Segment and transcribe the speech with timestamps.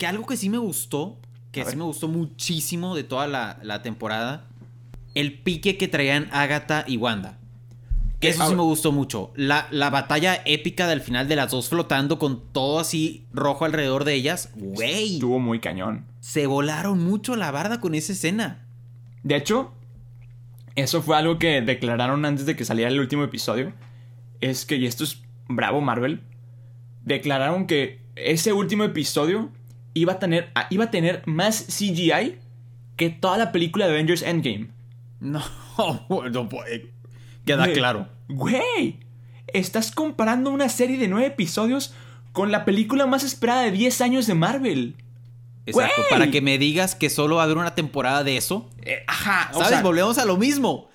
[0.00, 1.18] que algo que sí me gustó,
[1.52, 4.46] que sí me gustó muchísimo de toda la, la temporada,
[5.14, 7.38] el pique que traían Agatha y Wanda.
[8.18, 9.30] Que eso sí me gustó mucho.
[9.36, 14.04] La, la, batalla épica del final de las dos flotando con todo así rojo alrededor
[14.04, 14.48] de ellas.
[14.54, 15.16] Güey.
[15.16, 16.06] Estuvo muy cañón.
[16.20, 18.66] Se volaron mucho la barda con esa escena.
[19.22, 19.70] De hecho,
[20.76, 23.74] eso fue algo que declararon antes de que saliera el último episodio.
[24.40, 26.22] Es que, y esto es bravo Marvel,
[27.04, 29.50] declararon que ese último episodio
[29.94, 32.38] iba a tener, iba a tener más CGI
[32.96, 34.68] que toda la película de Avengers Endgame.
[35.20, 35.42] No,
[36.32, 36.92] no puede.
[37.44, 38.08] Queda claro.
[38.28, 39.00] Güey,
[39.48, 41.94] estás comparando una serie de nueve episodios
[42.32, 44.96] con la película más esperada de 10 años de Marvel.
[45.66, 48.70] Exacto, para que me digas que solo va a haber una temporada de eso.
[48.82, 49.82] Eh, ajá, ¿sabes?
[49.82, 50.88] Volvemos a lo mismo.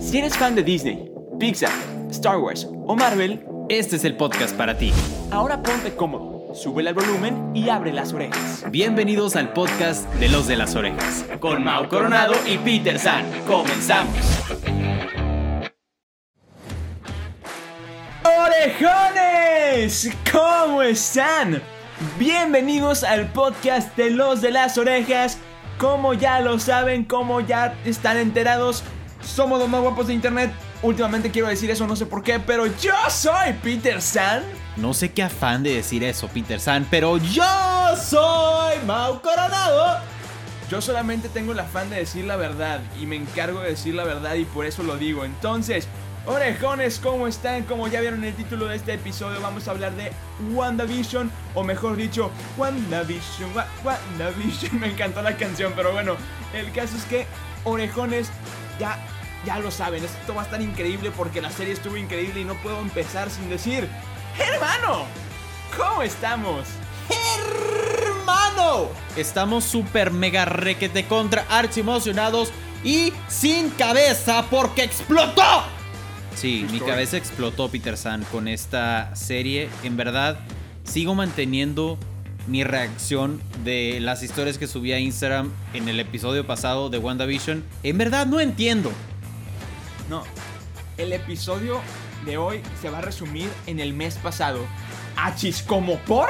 [0.00, 1.72] Si eres fan de Disney, Pixar,
[2.10, 4.92] Star Wars o Marvel, este es el podcast para ti.
[5.30, 6.27] Ahora ponte cómodo,
[6.58, 8.64] sube el volumen y abre las orejas.
[8.70, 11.24] Bienvenidos al podcast de los de las orejas.
[11.38, 13.24] Con Mau Coronado y Peter San.
[13.46, 14.16] Comenzamos.
[18.24, 20.10] ¡Orejones!
[20.32, 21.62] ¿Cómo están?
[22.18, 25.38] Bienvenidos al podcast de los de las orejas.
[25.78, 28.82] Como ya lo saben, como ya están enterados,
[29.22, 30.50] somos los más guapos de internet.
[30.80, 34.44] Últimamente quiero decir eso, no sé por qué, pero yo soy Peter San.
[34.76, 37.42] No sé qué afán de decir eso, Peter San, pero yo
[37.96, 39.98] soy Mau Coronado.
[40.70, 44.04] Yo solamente tengo el afán de decir la verdad y me encargo de decir la
[44.04, 45.24] verdad y por eso lo digo.
[45.24, 45.88] Entonces,
[46.26, 47.62] Orejones, ¿cómo están?
[47.62, 50.12] Como ya vieron el título de este episodio, vamos a hablar de
[50.52, 53.50] WandaVision, o mejor dicho, WandaVision,
[53.82, 54.78] WandaVision.
[54.78, 56.16] Me encantó la canción, pero bueno,
[56.52, 57.26] el caso es que,
[57.64, 58.28] orejones,
[58.78, 58.98] ya,
[59.44, 62.54] ya lo saben, esto va a estar increíble porque la serie estuvo increíble y no
[62.54, 63.88] puedo empezar sin decir,
[64.38, 65.04] hermano,
[65.76, 66.66] ¿cómo estamos?
[67.38, 72.50] Hermano, estamos súper mega requete contra archi emocionados
[72.84, 75.64] y sin cabeza porque explotó
[76.38, 79.68] Sí, mi cabeza explotó, Peter San, con esta serie.
[79.82, 80.38] En verdad,
[80.84, 81.98] sigo manteniendo
[82.46, 87.64] mi reacción de las historias que subí a Instagram en el episodio pasado de WandaVision.
[87.82, 88.92] En verdad, no entiendo.
[90.08, 90.24] No,
[90.96, 91.80] el episodio
[92.24, 94.60] de hoy se va a resumir en el mes pasado.
[95.16, 96.28] ¿Achis como por?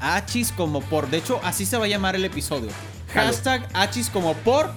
[0.00, 1.08] Achis como por.
[1.08, 2.70] De hecho, así se va a llamar el episodio.
[3.14, 4.72] Hashtag Achis como por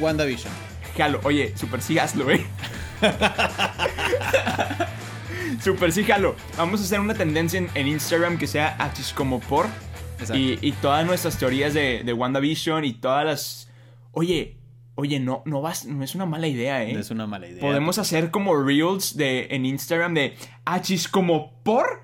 [0.00, 0.52] WandaVision.
[0.96, 2.46] Jalo, oye, super sí eh.
[5.62, 6.34] Super, sí, jalo.
[6.56, 9.66] Vamos a hacer una tendencia en, Instagram que sea achis como por.
[10.34, 13.68] Y, todas nuestras teorías de, de, WandaVision y todas las.
[14.12, 14.56] Oye,
[14.94, 16.92] oye, no, no, vas, no es una mala idea, ¿eh?
[16.92, 17.60] No es una mala idea.
[17.60, 22.02] Podemos hacer como reels de, en Instagram de achis como por.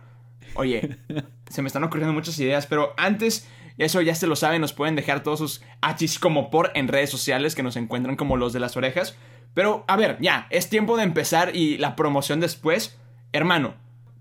[0.54, 0.98] Oye,
[1.48, 3.48] se me están ocurriendo muchas ideas, pero antes.
[3.78, 7.10] Eso ya se lo saben, nos pueden dejar todos sus achis como por en redes
[7.10, 9.16] sociales que nos encuentran como los de las orejas.
[9.54, 12.98] Pero, a ver, ya, es tiempo de empezar y la promoción después.
[13.32, 13.74] Hermano,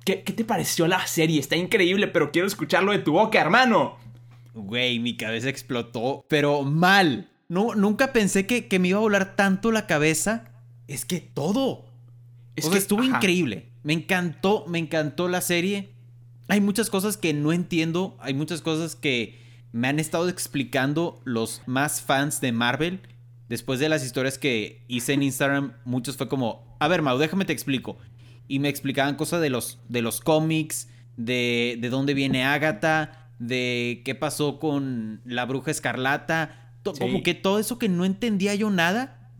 [0.05, 1.39] ¿qué, te pareció la serie?
[1.39, 3.97] Está increíble, pero quiero escucharlo de tu boca, hermano.
[4.53, 7.29] Güey, mi cabeza explotó, pero mal.
[7.49, 10.51] No, nunca pensé que, me iba a volar tanto la cabeza.
[10.87, 11.85] Es que todo.
[12.55, 13.69] Es que estuvo increíble.
[13.83, 15.89] Me encantó, me encantó la serie.
[16.47, 18.17] Hay muchas cosas que no entiendo.
[18.19, 19.39] Hay muchas cosas que
[19.71, 23.01] me han estado explicando los más fans de Marvel
[23.49, 27.45] después de las historias que hice en Instagram, muchos fue como, a ver, Mau, déjame
[27.45, 27.97] te explico.
[28.47, 34.01] Y me explicaban cosas de los, de los cómics, de, de dónde viene Agatha, de
[34.05, 36.66] qué pasó con la bruja escarlata.
[36.93, 39.31] Como que todo eso que no entendía yo nada,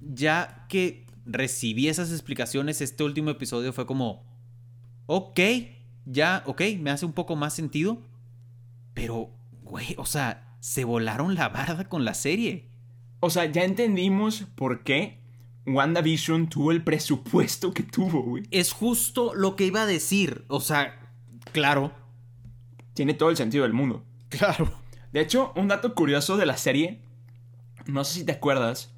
[0.00, 4.24] ya que recibí esas explicaciones, este último episodio fue como,
[5.06, 5.40] ok,
[6.06, 8.02] ya, ok, me hace un poco más sentido.
[8.94, 9.30] Pero,
[9.62, 12.68] güey, o sea, se volaron la barda con la serie.
[13.20, 15.18] O sea, ya entendimos por qué
[15.66, 18.44] WandaVision tuvo el presupuesto que tuvo, güey.
[18.50, 20.44] Es justo lo que iba a decir.
[20.48, 21.00] O sea,
[21.52, 21.92] claro.
[22.92, 24.04] Tiene todo el sentido del mundo.
[24.28, 24.83] Claro.
[25.14, 26.98] De hecho, un dato curioso de la serie.
[27.86, 28.92] No sé si te acuerdas.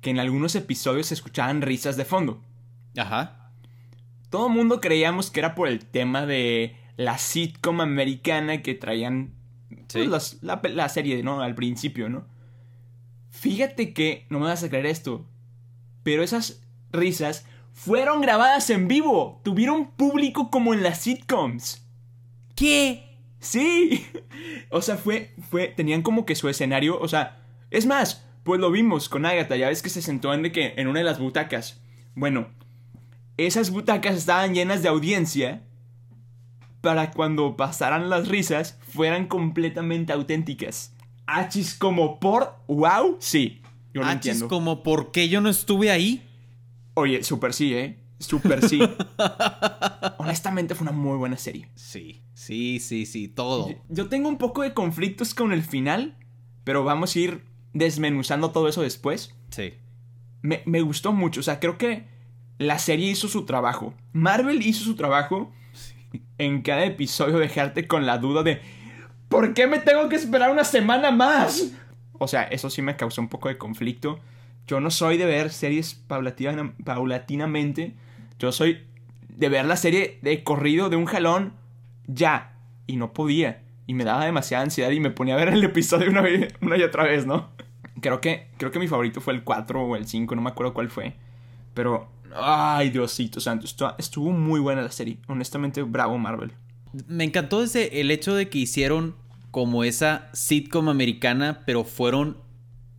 [0.00, 2.42] Que en algunos episodios se escuchaban risas de fondo.
[2.96, 3.52] Ajá.
[4.30, 9.34] Todo el mundo creíamos que era por el tema de la sitcom americana que traían
[9.92, 11.42] pues, la, la serie, ¿no?
[11.42, 12.26] Al principio, ¿no?
[13.28, 15.26] Fíjate que, no me vas a creer esto,
[16.02, 19.42] pero esas risas fueron grabadas en vivo.
[19.44, 21.86] Tuvieron público como en las sitcoms.
[22.56, 23.09] ¿Qué?
[23.40, 24.06] Sí.
[24.72, 28.70] O sea, fue, fue, tenían como que su escenario, o sea, es más, pues lo
[28.70, 31.18] vimos con Agatha, ya ves que se sentó en, de que, en una de las
[31.18, 31.80] butacas.
[32.14, 32.48] Bueno,
[33.36, 35.62] esas butacas estaban llenas de audiencia
[36.80, 40.94] para cuando pasaran las risas fueran completamente auténticas.
[41.26, 43.62] Achis como por wow, sí.
[43.92, 46.22] Yo lo Achis como por qué yo no estuve ahí.
[46.94, 47.98] Oye, super sí, ¿eh?
[48.18, 48.80] Super sí.
[50.20, 51.68] Honestamente fue una muy buena serie.
[51.74, 53.74] Sí, sí, sí, sí, todo.
[53.88, 56.16] Yo, tengo un poco de conflictos con el final,
[56.64, 59.34] pero vamos a ir desmenuzando todo eso después.
[59.50, 59.74] Sí.
[60.42, 62.06] Me, me gustó mucho, o sea, creo que
[62.58, 63.94] la serie hizo su trabajo.
[64.12, 65.52] Marvel hizo su trabajo
[66.38, 68.60] en cada episodio dejarte con la duda de
[69.28, 71.72] ¿por qué me tengo que esperar una semana más?
[72.18, 74.20] O sea, eso sí me causó un poco de conflicto.
[74.66, 77.94] Yo no soy de ver series paulatinamente.
[78.38, 78.89] Yo soy
[79.40, 81.54] de ver la serie de corrido de un jalón
[82.06, 82.52] ya.
[82.86, 83.62] Y no podía.
[83.86, 86.76] Y me daba demasiada ansiedad y me ponía a ver el episodio una, vez, una
[86.76, 87.50] y otra vez, ¿no?
[88.00, 90.72] Creo que, creo que mi favorito fue el 4 o el 5, no me acuerdo
[90.72, 91.14] cuál fue.
[91.74, 93.66] Pero Ay, Diosito santo,
[93.98, 95.18] estuvo muy buena la serie.
[95.26, 96.52] Honestamente, bravo Marvel.
[97.06, 99.16] Me encantó ese, el hecho de que hicieron
[99.50, 102.36] como esa sitcom americana, pero fueron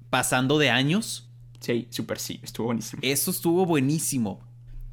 [0.10, 1.30] pasando de años.
[1.60, 3.02] Sí, súper sí, estuvo buenísimo.
[3.04, 4.42] Eso estuvo buenísimo.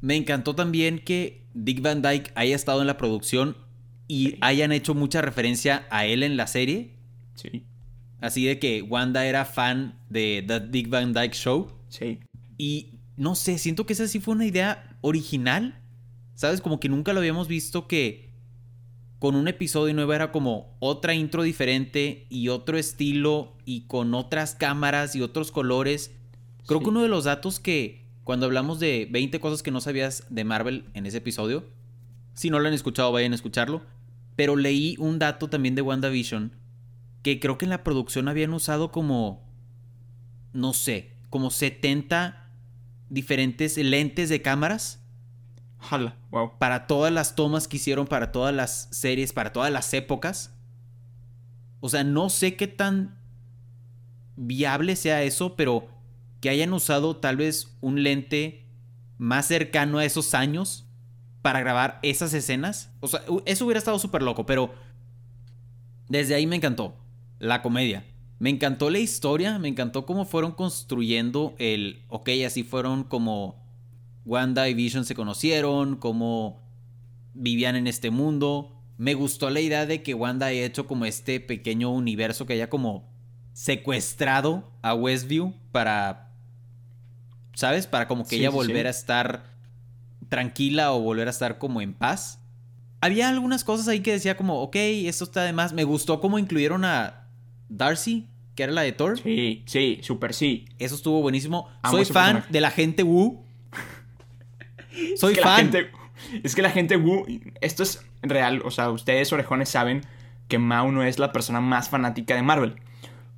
[0.01, 3.57] Me encantó también que Dick Van Dyke haya estado en la producción
[4.07, 6.95] y hayan hecho mucha referencia a él en la serie.
[7.35, 7.65] Sí.
[8.21, 11.71] Así de que Wanda era fan de The Dick Van Dyke Show.
[11.89, 12.19] Sí.
[12.57, 15.79] Y no sé, siento que esa sí fue una idea original.
[16.35, 16.61] ¿Sabes?
[16.61, 18.29] Como que nunca lo habíamos visto que
[19.19, 24.55] con un episodio nuevo era como otra intro diferente y otro estilo y con otras
[24.55, 26.15] cámaras y otros colores.
[26.65, 30.23] Creo que uno de los datos que cuando hablamos de 20 cosas que no sabías
[30.29, 31.65] de Marvel en ese episodio,
[32.35, 33.81] si no lo han escuchado vayan a escucharlo,
[34.35, 36.53] pero leí un dato también de WandaVision
[37.23, 39.51] que creo que en la producción habían usado como,
[40.53, 42.51] no sé, como 70
[43.09, 45.03] diferentes lentes de cámaras.
[45.79, 46.51] Jala, wow.
[46.59, 50.53] Para todas las tomas que hicieron, para todas las series, para todas las épocas.
[51.79, 53.17] O sea, no sé qué tan
[54.35, 55.98] viable sea eso, pero
[56.39, 58.65] que hayan usado tal vez un lente
[59.17, 60.85] más cercano a esos años
[61.41, 62.91] para grabar esas escenas.
[62.99, 64.73] O sea, eso hubiera estado súper loco, pero
[66.07, 66.95] desde ahí me encantó
[67.39, 68.05] la comedia.
[68.39, 73.61] Me encantó la historia, me encantó cómo fueron construyendo el, ok, así fueron como
[74.25, 76.61] Wanda y Vision se conocieron, cómo
[77.33, 78.81] vivían en este mundo.
[78.97, 82.69] Me gustó la idea de que Wanda haya hecho como este pequeño universo que haya
[82.69, 83.09] como
[83.51, 86.28] secuestrado a Westview para,
[87.59, 87.87] ¿sabes?
[87.87, 89.43] Para como que ella volviera a estar
[90.29, 92.39] tranquila o volver a estar como en paz.
[93.01, 95.73] Había algunas cosas ahí que decía como, ok, esto está de más.
[95.73, 97.27] Me gustó cómo incluyeron a
[97.67, 99.19] Darcy, que era la de Thor.
[99.19, 100.69] Sí, sí, súper sí.
[100.79, 101.67] Eso estuvo buenísimo.
[101.91, 103.43] Soy fan de la gente Wu.
[105.17, 105.69] Soy fan.
[106.43, 107.25] es que la gente Wu,
[107.59, 110.03] esto es real, o sea, ustedes orejones saben
[110.47, 112.75] que Mao no es la persona más fanática de Marvel.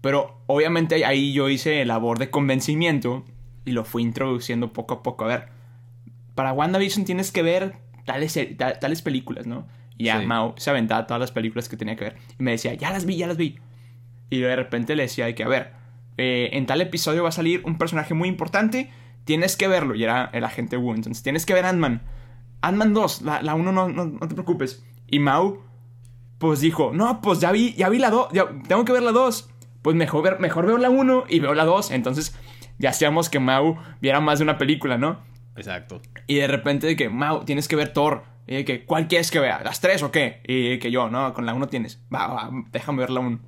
[0.01, 3.25] Pero obviamente ahí yo hice labor de convencimiento
[3.65, 5.25] y lo fui introduciendo poco a poco.
[5.25, 5.47] A ver,
[6.35, 7.75] para WandaVision tienes que ver
[8.05, 8.37] tales,
[8.79, 9.67] tales películas, ¿no?
[9.97, 12.17] Y ya Mao se aventaba todas las películas que tenía que ver.
[12.39, 13.59] Y me decía, ya las vi, ya las vi.
[14.29, 15.73] Y de repente le decía que, a ver,
[16.17, 18.89] eh, en tal episodio va a salir un personaje muy importante,
[19.25, 19.93] tienes que verlo.
[19.93, 22.01] Y era el agente Wu, entonces tienes que ver Ant-Man.
[22.61, 24.83] Ant-Man 2, la 1 no, no, te preocupes.
[25.07, 25.61] Y Mau,
[26.37, 28.29] pues dijo, no, pues ya vi, ya vi la 2,
[28.67, 29.49] tengo que ver la 2.
[29.81, 31.91] Pues mejor, ver, mejor veo la 1 y veo la 2.
[31.91, 32.35] Entonces
[32.81, 35.19] ya hacíamos que Mau viera más de una película, ¿no?
[35.55, 36.01] Exacto.
[36.27, 38.23] Y de repente de que, Mau, tienes que ver Thor.
[38.47, 39.61] Y de que, ¿cuál quieres que vea?
[39.63, 40.41] ¿Las 3 o qué?
[40.45, 42.01] Y que yo, no, con la 1 tienes.
[42.13, 43.39] Va, va, déjame ver la 1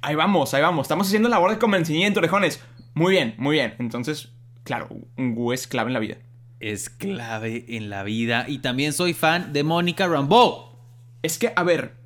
[0.00, 0.84] ahí vamos, ahí vamos.
[0.84, 2.62] Estamos haciendo labor de convencimiento, orejones.
[2.94, 3.74] Muy bien, muy bien.
[3.78, 4.32] Entonces,
[4.64, 6.16] claro, Gu es clave en la vida.
[6.60, 8.44] Es clave en la vida.
[8.48, 10.78] Y también soy fan de Mónica Rambeau.
[11.22, 11.96] Es que, a ver,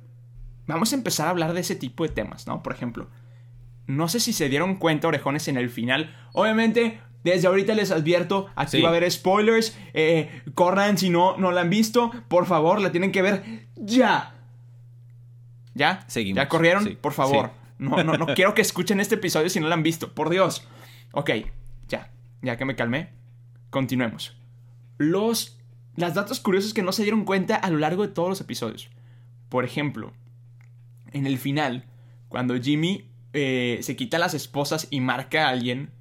[0.65, 2.63] vamos a empezar a hablar de ese tipo de temas, ¿no?
[2.63, 3.09] Por ejemplo,
[3.87, 6.15] no sé si se dieron cuenta, orejones, en el final.
[6.33, 9.77] Obviamente, desde ahorita les advierto, aquí va a haber spoilers.
[9.93, 12.11] Eh, corran si no, no la han visto.
[12.27, 14.35] Por favor, la tienen que ver ya.
[15.73, 16.03] ¿Ya?
[16.07, 16.37] Seguimos.
[16.37, 16.97] ¿Ya corrieron?
[17.01, 17.51] Por favor.
[17.79, 20.11] No, no, no quiero que escuchen este episodio si no lo han visto.
[20.15, 20.67] Por Dios.
[21.11, 21.29] Ok,
[21.87, 22.09] ya.
[22.41, 23.09] Ya que me calmé.
[23.69, 24.35] Continuemos.
[24.97, 25.59] Los.
[25.95, 28.89] Las datos curiosos que no se dieron cuenta a lo largo de todos los episodios.
[29.49, 30.11] Por ejemplo,
[31.11, 31.85] en el final,
[32.29, 35.91] cuando Jimmy eh, se quita las esposas y marca a alguien,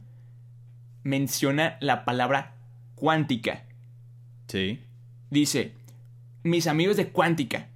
[1.02, 2.54] menciona la palabra
[2.94, 3.64] cuántica.
[4.48, 4.80] Sí.
[5.28, 5.74] Dice,
[6.44, 7.68] mis amigos de cuántica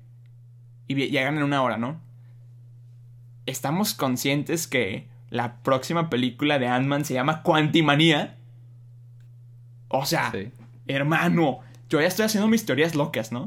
[0.89, 2.01] y llegan en una hora, ¿no?
[3.45, 8.39] Estamos conscientes que la próxima película de Ant-Man se llama Quantimanía.
[9.89, 10.33] O sea,
[10.87, 13.43] hermano, yo ya estoy haciendo mis teorías locas, ¿no?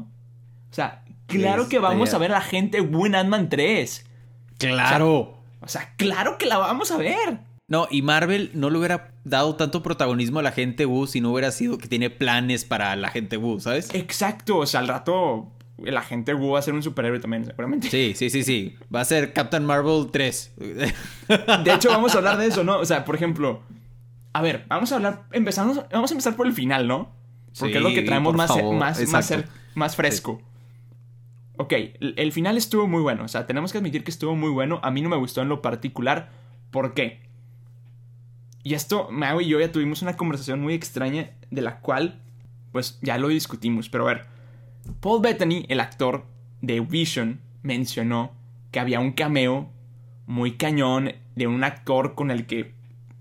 [0.70, 4.06] O sea, claro que vamos a ver a la gente Wu en Ant-Man 3.
[4.58, 5.18] Claro.
[5.20, 5.33] O sea,
[5.96, 7.38] claro que la vamos a ver.
[7.66, 11.32] No, y Marvel no le hubiera dado tanto protagonismo a la gente Wu si no
[11.32, 13.88] hubiera sido que tiene planes para la gente Wu, ¿sabes?
[13.94, 17.88] Exacto, o sea, al rato la gente Wu va a ser un superhéroe también, seguramente.
[17.88, 18.76] Sí, sí, sí, sí.
[18.94, 20.52] Va a ser Captain Marvel 3.
[20.58, 22.78] De hecho, vamos a hablar de eso, ¿no?
[22.78, 23.62] O sea, por ejemplo,
[24.32, 27.12] a ver, vamos a hablar, empezamos, vamos a empezar por el final, ¿no?
[27.58, 29.32] Porque es lo que traemos más, más, más,
[29.74, 30.42] más, fresco.
[31.56, 34.80] Ok, el final estuvo muy bueno, o sea, tenemos que admitir que estuvo muy bueno.
[34.82, 36.30] A mí no me gustó en lo particular.
[36.70, 37.20] ¿Por qué?
[38.64, 42.22] Y esto, Mao y yo ya tuvimos una conversación muy extraña de la cual,
[42.72, 43.88] pues ya lo discutimos.
[43.88, 44.26] Pero a ver,
[45.00, 46.24] Paul Bettany, el actor
[46.62, 48.32] de Vision, mencionó
[48.72, 49.70] que había un cameo
[50.26, 52.74] muy cañón de un actor con el que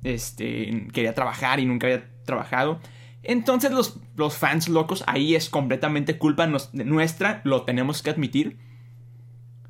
[0.03, 2.79] este, quería trabajar y nunca había trabajado.
[3.23, 8.57] Entonces los, los fans locos, ahí es completamente culpa nuestra, lo tenemos que admitir.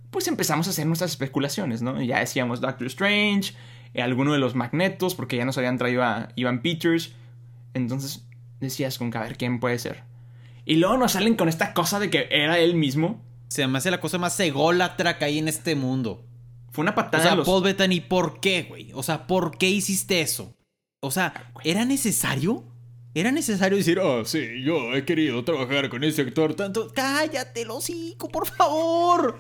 [0.10, 2.02] Pues empezamos a hacer nuestras especulaciones, ¿no?
[2.02, 3.54] Ya decíamos Doctor Strange,
[3.94, 7.14] eh, alguno de los magnetos, porque ya nos habían traído a Ivan Peters.
[7.74, 8.28] Entonces
[8.60, 10.04] decías con que a ver quién puede ser.
[10.66, 13.24] Y luego nos salen con esta cosa de que era él mismo.
[13.50, 16.26] Se me hace la cosa más ególatra que hay en este mundo.
[16.72, 17.34] Fue una patada.
[17.34, 18.92] O sea, Paul Bettany, ¿por qué, güey?
[18.94, 20.56] O sea, ¿por qué hiciste eso?
[21.02, 22.64] O sea, ¿era necesario?
[23.16, 26.92] ¿Era necesario decir, oh, sí, yo he querido trabajar con ese actor tanto?
[26.96, 29.40] Cállate, lo hocico, por favor.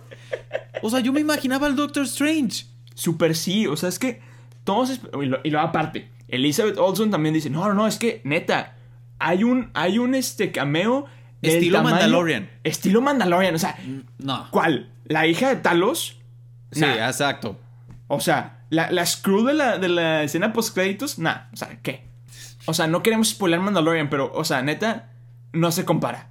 [0.84, 2.68] O sea, yo me imaginaba al Doctor Strange.
[2.94, 4.22] Super sí, o sea, es que
[4.64, 5.00] todos...
[5.44, 8.78] Y lo, aparte, Elizabeth Olsen también dice, no, no, no, es que, neta,
[9.18, 11.08] hay un, hay un este cameo...
[11.42, 12.52] Estilo Mandalorian.
[12.64, 13.76] Estilo Mandalorian, o sea...
[14.20, 14.48] No.
[14.52, 14.92] ¿Cuál?
[15.06, 16.20] ¿La hija de Talos?
[16.72, 17.60] Sí, exacto.
[18.08, 21.80] O sea, la, la screw de la, de la escena post créditos, nah, o sea,
[21.82, 22.13] ¿qué?
[22.66, 25.12] O sea, no queremos spoiler Mandalorian, pero, o sea, neta,
[25.52, 26.30] no se compara.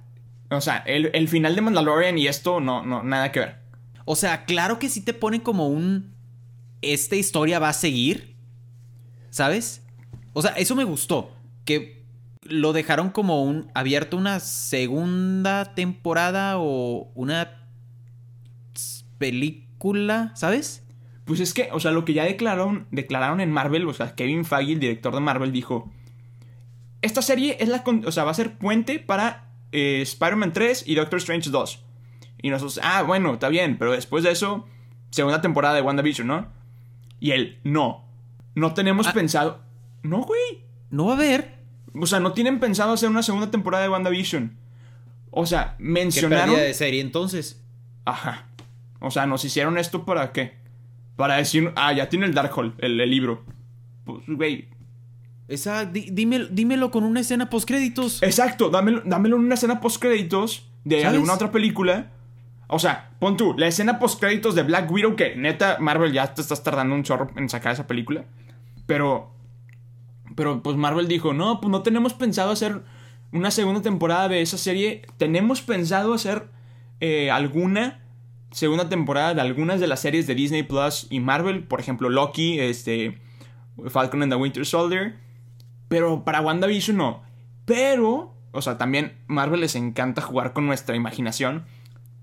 [0.49, 3.59] O sea, el, el, final de Mandalorian y esto, no, no, nada que ver.
[4.05, 6.13] O sea, claro que sí te ponen como un
[6.83, 8.35] esta historia va a seguir,
[9.29, 9.83] ¿sabes?
[10.33, 11.31] O sea, eso me gustó,
[11.65, 12.03] que
[12.43, 17.67] lo dejaron como un abierto una segunda temporada o una
[19.17, 20.83] película, ¿sabes?
[21.25, 24.43] Pues es que, o sea, lo que ya declararon, declararon en Marvel, o sea, Kevin
[24.43, 25.89] Feige, el director de Marvel, dijo,
[27.03, 30.95] esta serie es la, o sea, va a ser puente para eh, Spider-Man 3 y
[30.95, 31.83] Doctor Strange 2.
[32.41, 34.65] Y nosotros, ah, bueno, está bien, pero después de eso,
[35.11, 36.47] segunda temporada de WandaVision, ¿no?
[37.19, 38.05] Y él, no.
[38.55, 39.13] No tenemos ah.
[39.13, 39.61] pensado.
[40.01, 40.63] No, güey.
[40.89, 41.59] No va a haber.
[41.93, 44.57] O sea, no tienen pensado hacer una segunda temporada de WandaVision.
[45.29, 46.55] O sea, mencionaron.
[46.55, 47.61] ¿Qué de serie entonces?
[48.05, 48.47] Ajá.
[48.99, 50.53] O sea, nos hicieron esto para qué?
[51.17, 53.43] Para decir, ah, ya tiene el Darkhold, el, el libro.
[54.05, 54.69] Pues, güey.
[55.47, 58.23] Esa, dímelo, dímelo, con una escena post créditos.
[58.23, 62.11] Exacto, dámelo, dámelo en una escena post créditos de alguna otra película
[62.67, 66.33] o sea, pon tú, la escena post créditos de Black Widow, que neta, Marvel ya
[66.33, 68.25] te estás tardando un chorro en sacar esa película.
[68.87, 69.31] Pero.
[70.35, 72.81] Pero pues Marvel dijo: No, pues no tenemos pensado hacer
[73.31, 75.03] una segunda temporada de esa serie.
[75.17, 76.47] Tenemos pensado hacer
[76.99, 78.01] eh, alguna
[78.51, 81.65] segunda temporada de algunas de las series de Disney Plus y Marvel.
[81.65, 83.19] Por ejemplo, Loki, este.
[83.89, 85.19] Falcon and the Winter Soldier.
[85.93, 87.21] Pero para WandaVision no.
[87.65, 88.33] Pero.
[88.51, 91.65] O sea, también Marvel les encanta jugar con nuestra imaginación.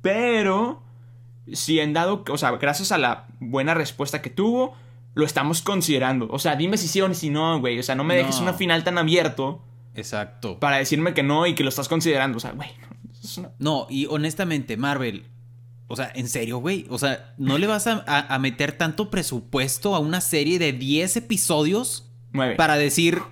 [0.02, 0.82] Pero,
[1.52, 4.74] si en dado, o sea, gracias a la buena respuesta que tuvo,
[5.14, 6.26] lo estamos considerando.
[6.32, 7.78] O sea, dime si sí o si no, güey.
[7.78, 9.62] O sea, no me dejes una final tan abierto.
[9.94, 10.58] Exacto.
[10.58, 12.38] Para decirme que no y que lo estás considerando.
[12.38, 12.70] O sea, güey.
[13.60, 15.26] No, y honestamente, Marvel.
[15.86, 16.86] O sea, en serio, güey.
[16.90, 22.10] O sea, ¿no le vas a, meter tanto presupuesto a una serie de 10 episodios?
[22.56, 23.22] Para decir,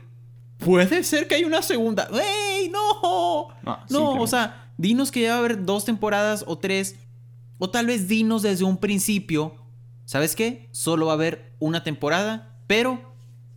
[0.59, 2.09] puede ser que hay una segunda.
[2.13, 3.49] ¡Ey, no!
[3.63, 6.97] No, no o sea, Dinos que ya va a haber dos temporadas o tres.
[7.59, 9.57] O tal vez dinos desde un principio.
[10.05, 10.69] ¿Sabes qué?
[10.71, 13.13] Solo va a haber una temporada, pero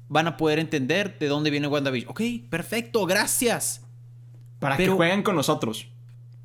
[0.09, 2.09] van a poder entender de dónde viene WandaVision.
[2.09, 3.85] Ok, perfecto, gracias.
[4.59, 5.87] Para que jueguen con nosotros.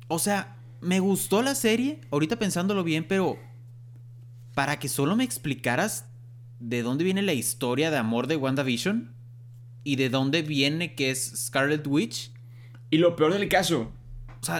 [0.07, 3.37] O sea, me gustó la serie, ahorita pensándolo bien, pero
[4.53, 6.05] para que solo me explicaras
[6.59, 9.13] de dónde viene la historia de amor de WandaVision
[9.87, 12.31] y de dónde viene que es Scarlet Witch.
[12.89, 13.89] Y lo peor del caso,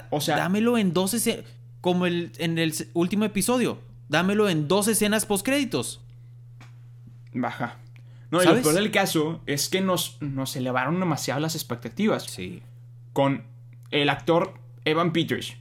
[0.09, 1.43] o sea, dámelo en dos escenas.
[1.81, 3.81] Como el, en el último episodio.
[4.07, 5.99] Dámelo en dos escenas postcréditos.
[7.33, 7.77] Baja.
[8.31, 12.23] No, y lo peor del caso es que nos, nos elevaron demasiado las expectativas.
[12.23, 12.61] Sí.
[13.11, 13.43] Con
[13.91, 14.53] el actor
[14.85, 15.57] Evan Peters.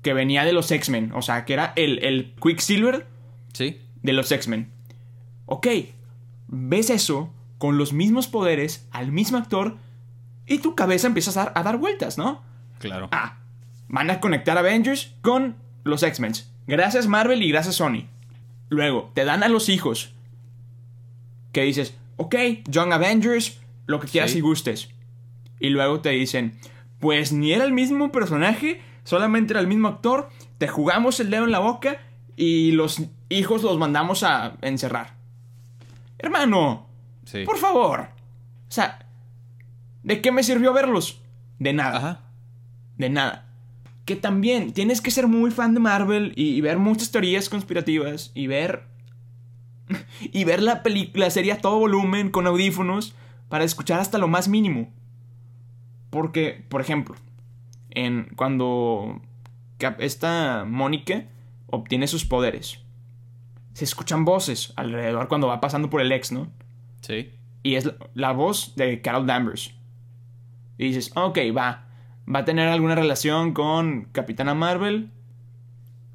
[0.00, 1.12] Que venía de los X-Men.
[1.12, 3.06] O sea, que era el, el Quicksilver.
[3.52, 3.82] Sí.
[4.02, 4.72] De los X-Men.
[5.44, 5.66] Ok.
[6.48, 9.76] Ves eso con los mismos poderes, al mismo actor,
[10.48, 12.42] y tu cabeza empieza a dar vueltas, ¿no?
[12.80, 13.08] Claro.
[13.12, 13.38] Ah,
[13.86, 15.54] van a conectar Avengers con
[15.84, 16.32] los X-Men.
[16.66, 18.08] Gracias Marvel y gracias Sony.
[18.68, 20.12] Luego, te dan a los hijos.
[21.52, 24.88] Que dices, ok, Young Avengers, lo que quieras y gustes.
[25.60, 26.58] Y luego te dicen,
[26.98, 31.44] pues ni era el mismo personaje, solamente era el mismo actor, te jugamos el dedo
[31.44, 32.00] en la boca
[32.34, 35.14] y los hijos los mandamos a encerrar.
[36.18, 36.88] Hermano,
[37.44, 38.00] por favor.
[38.00, 39.06] O sea,
[40.02, 41.20] ¿de qué me sirvió verlos?
[41.58, 42.30] De nada.
[42.96, 43.48] De nada.
[44.04, 48.46] Que también tienes que ser muy fan de Marvel y, ver muchas teorías conspirativas y
[48.46, 48.84] ver.
[50.20, 53.14] y ver la película, la serie a todo volumen con audífonos
[53.48, 54.90] para escuchar hasta lo más mínimo.
[56.10, 57.14] Porque, por ejemplo,
[57.90, 59.20] en cuando
[59.98, 61.24] esta Mónica
[61.66, 62.80] obtiene sus poderes,
[63.72, 66.48] se escuchan voces alrededor cuando va pasando por el ex, ¿no?
[67.02, 67.30] Sí.
[67.62, 69.74] Y es la voz de Carol Danvers.
[70.78, 71.86] Y dices, ok, va.
[72.32, 75.10] Va a tener alguna relación con Capitana Marvel.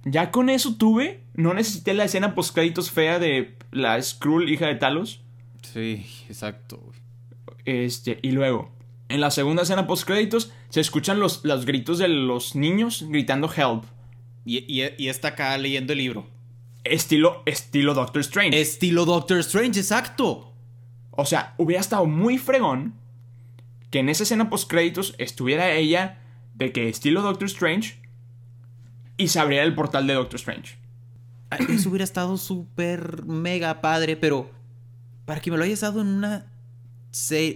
[0.03, 1.24] Ya con eso tuve.
[1.36, 5.22] No necesité la escena post créditos fea de la Skrull, hija de Talos.
[5.62, 6.82] Sí, exacto.
[7.65, 8.72] Este, y luego,
[9.10, 13.51] en la segunda escena post créditos, se escuchan los, los gritos de los niños gritando
[13.53, 13.84] help.
[14.46, 16.25] Y, y, está acá leyendo el libro.
[16.86, 18.60] Estilo, estilo Doctor Strange.
[18.60, 20.47] Estilo Doctor Strange, exacto.
[21.18, 22.94] O sea, hubiera estado muy fregón
[23.90, 26.20] que en esa escena post créditos estuviera ella
[26.54, 28.00] de que estilo Doctor Strange
[29.18, 30.78] y se abriera el portal de Doctor Strange.
[31.70, 34.52] Eso hubiera estado súper mega padre, pero
[35.26, 36.46] para que me lo hayas dado en una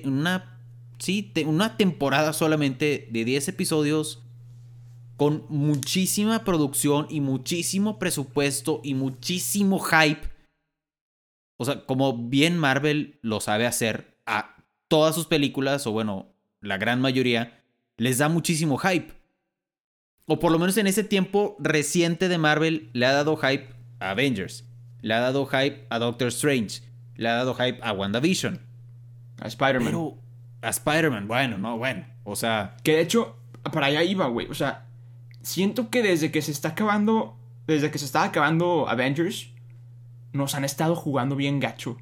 [0.05, 0.59] una
[0.97, 4.23] sí, una temporada solamente de 10 episodios
[5.17, 10.30] con muchísima producción y muchísimo presupuesto y muchísimo hype.
[11.61, 14.55] O sea, como bien Marvel lo sabe hacer a
[14.87, 17.61] todas sus películas, o bueno, la gran mayoría,
[17.97, 19.13] les da muchísimo hype.
[20.25, 24.09] O por lo menos en ese tiempo reciente de Marvel le ha dado hype a
[24.09, 24.65] Avengers,
[25.01, 26.81] le ha dado hype a Doctor Strange,
[27.15, 28.59] le ha dado hype a WandaVision.
[29.39, 29.85] A Spider-Man.
[29.85, 30.17] Pero
[30.63, 32.07] a Spider-Man, bueno, no, bueno.
[32.23, 32.75] O sea.
[32.81, 33.37] Que de hecho,
[33.71, 34.47] para allá iba, güey.
[34.47, 34.87] O sea,
[35.43, 37.37] siento que desde que se está acabando.
[37.67, 39.51] Desde que se está acabando Avengers,
[40.33, 41.97] nos han estado jugando bien gacho.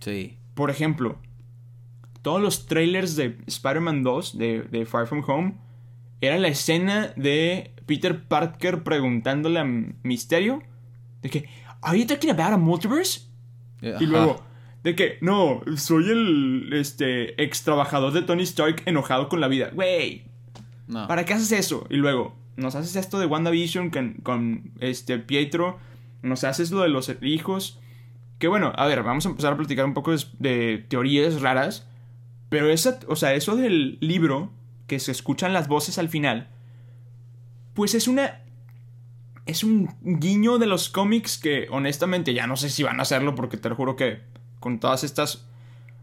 [0.00, 0.36] Sí.
[0.54, 1.18] Por ejemplo,
[2.22, 5.54] todos los trailers de Spider-Man 2, de, de, Far From Home,
[6.20, 10.62] era la escena de Peter Parker preguntándole a Misterio
[11.22, 11.48] de que,
[11.80, 13.22] ¿Are you talking about a multiverse?
[13.80, 14.40] Y luego,
[14.84, 19.70] de que, no, soy el este, ex trabajador de Tony Stark enojado con la vida.
[19.72, 20.24] Güey,
[20.86, 21.08] no.
[21.08, 21.86] ¿para qué haces eso?
[21.90, 25.78] Y luego, nos haces esto de WandaVision con, con este, Pietro,
[26.22, 27.80] nos haces lo de los hijos.
[28.38, 31.88] Que bueno, a ver, vamos a empezar a platicar un poco de, teorías raras.
[32.48, 34.50] Pero esa, o sea, eso del libro,
[34.86, 36.48] que se escuchan las voces al final,
[37.74, 38.40] pues es una
[39.46, 43.34] es un guiño de los cómics que honestamente ya no sé si van a hacerlo
[43.34, 44.20] porque te lo juro que
[44.60, 45.48] con todas estas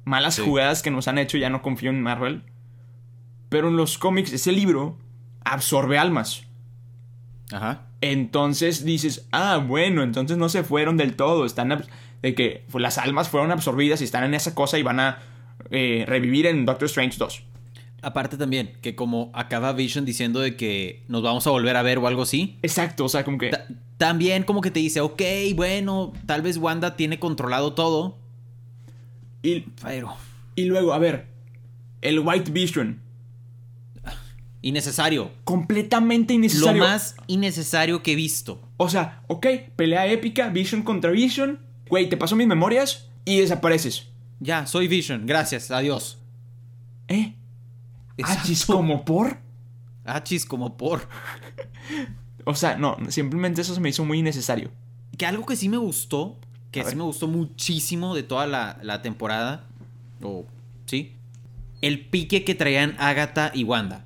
[0.04, 2.44] malas jugadas que nos han hecho, ya no confío en Marvel.
[3.48, 4.98] Pero en los cómics, ese libro
[5.46, 6.46] absorbe almas.
[7.52, 7.88] Ajá.
[8.02, 11.46] Entonces dices, ah, bueno, entonces no se fueron del todo.
[11.46, 11.84] Están
[12.22, 15.20] de que las almas fueron absorbidas y están en esa cosa y van a
[15.72, 17.44] eh, revivir en Doctor Strange 2.
[18.02, 21.98] Aparte también, que como acaba Vision diciendo de que nos vamos a volver a ver
[21.98, 22.58] o algo así.
[22.62, 23.52] Exacto, o sea, como que...
[23.98, 25.22] también como que te dice, ok,
[25.56, 28.18] bueno, tal vez Wanda tiene controlado todo,
[29.42, 29.66] y,
[30.56, 31.28] y luego, a ver,
[32.02, 33.02] el White Vision.
[34.62, 35.32] Innecesario.
[35.44, 36.84] Completamente innecesario.
[36.84, 38.62] Lo más innecesario que he visto.
[38.78, 41.60] O sea, ok, pelea épica, Vision contra Vision.
[41.88, 44.08] Güey, te paso mis memorias y desapareces.
[44.40, 46.20] Ya, soy Vision, gracias, adiós.
[47.08, 47.36] ¿Eh?
[48.24, 49.38] ¿Achis como por?
[50.06, 51.08] Achis como por.
[52.46, 54.72] o sea, no, simplemente eso se me hizo muy innecesario.
[55.18, 56.38] Que algo que sí me gustó
[56.72, 59.66] que sí me gustó muchísimo de toda la, temporada.
[60.22, 60.46] O,
[60.86, 61.16] ¿sí?
[61.82, 64.06] El pique que traían Agatha y Wanda.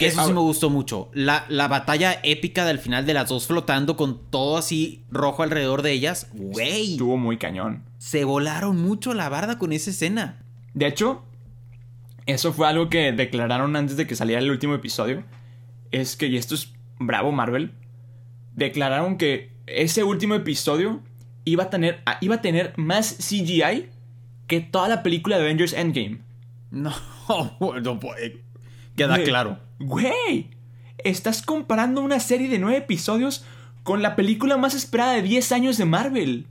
[0.00, 1.10] Que eso sí me gustó mucho.
[1.12, 5.82] La, la, batalla épica del final de las dos flotando con todo así rojo alrededor
[5.82, 6.28] de ellas.
[6.32, 6.92] Güey.
[6.92, 7.84] Estuvo muy cañón.
[7.98, 10.42] Se volaron mucho la barda con esa escena.
[10.72, 11.22] De hecho,
[12.24, 15.22] eso fue algo que declararon antes de que saliera el último episodio.
[15.90, 17.72] Es que, y esto es bravo Marvel,
[18.54, 21.02] declararon que ese último episodio
[21.44, 23.90] iba a tener, iba a tener más CGI
[24.46, 26.22] que toda la película de Avengers Endgame.
[26.72, 28.49] No, no puede.
[29.00, 29.58] Queda claro.
[29.78, 30.50] Güey,
[30.98, 33.46] estás comparando una serie de nueve episodios
[33.82, 36.46] con la película más esperada de 10 años de Marvel.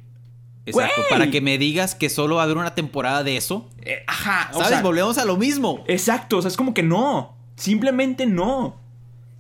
[0.66, 3.70] Exacto, para que me digas que solo va a haber una temporada de eso.
[3.84, 4.82] Eh, ajá, ¿sabes?
[4.82, 5.84] Volvemos a lo mismo.
[5.88, 7.38] Exacto, o sea, es como que no.
[7.56, 8.82] Simplemente no.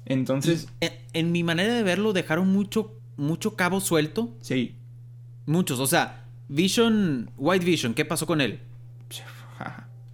[0.05, 0.67] Entonces.
[0.81, 4.37] Eh, en mi manera de verlo, dejaron mucho, mucho cabo suelto.
[4.41, 4.75] Sí.
[5.47, 5.79] Muchos.
[5.79, 8.59] O sea, Vision, White Vision, ¿qué pasó con él?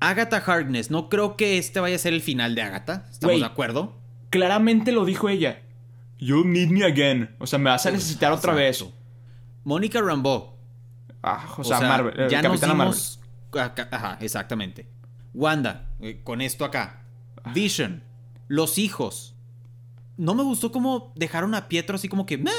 [0.09, 3.05] Agatha Harkness, no creo que este vaya a ser el final de Agatha.
[3.11, 3.97] ¿Estamos de acuerdo?
[4.29, 5.61] Claramente lo dijo ella.
[6.19, 7.35] You'll need me again.
[7.39, 8.85] O sea, me vas a necesitar otra vez.
[9.63, 10.55] Mónica Rambeau.
[11.23, 12.29] Ah, o, sea, Marvel.
[12.29, 12.99] Ya Capitana Marvel.
[13.91, 14.87] Ajá, exactamente.
[15.33, 17.03] Wanda, eh, con esto acá.
[17.43, 17.51] Ah.
[17.53, 18.03] Vision,
[18.47, 19.35] los hijos.
[20.17, 22.37] No me gustó cómo dejaron a Pietro así como que.
[22.37, 22.51] Meh,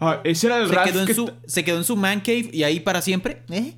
[0.00, 2.62] Ah, ese era el se quedó en su, Se quedó en su man cave y
[2.62, 3.42] ahí para siempre.
[3.48, 3.74] ¿Eh?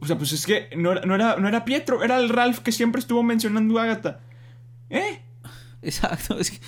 [0.00, 3.00] O sea, pues es que no, era, no era Pietro, era el Ralph que siempre
[3.00, 4.20] estuvo mencionando a Agatha.
[4.90, 5.22] ¿Eh?
[5.82, 6.60] Exacto, es que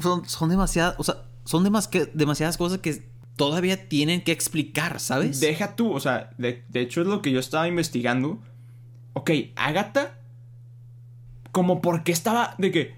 [0.00, 5.40] son, son demasiadas, o sea, son demasiadas cosas que todavía tienen que explicar, ¿sabes?
[5.40, 8.40] Deja tú, o sea, de, de hecho es lo que yo estaba investigando.
[9.14, 10.18] Ok, Agatha,
[11.50, 12.94] como porque estaba de que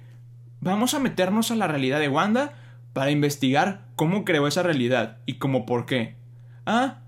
[0.61, 2.55] vamos a meternos a la realidad de Wanda
[2.93, 6.17] para investigar cómo creó esa realidad y cómo por qué.
[6.67, 7.01] Ah,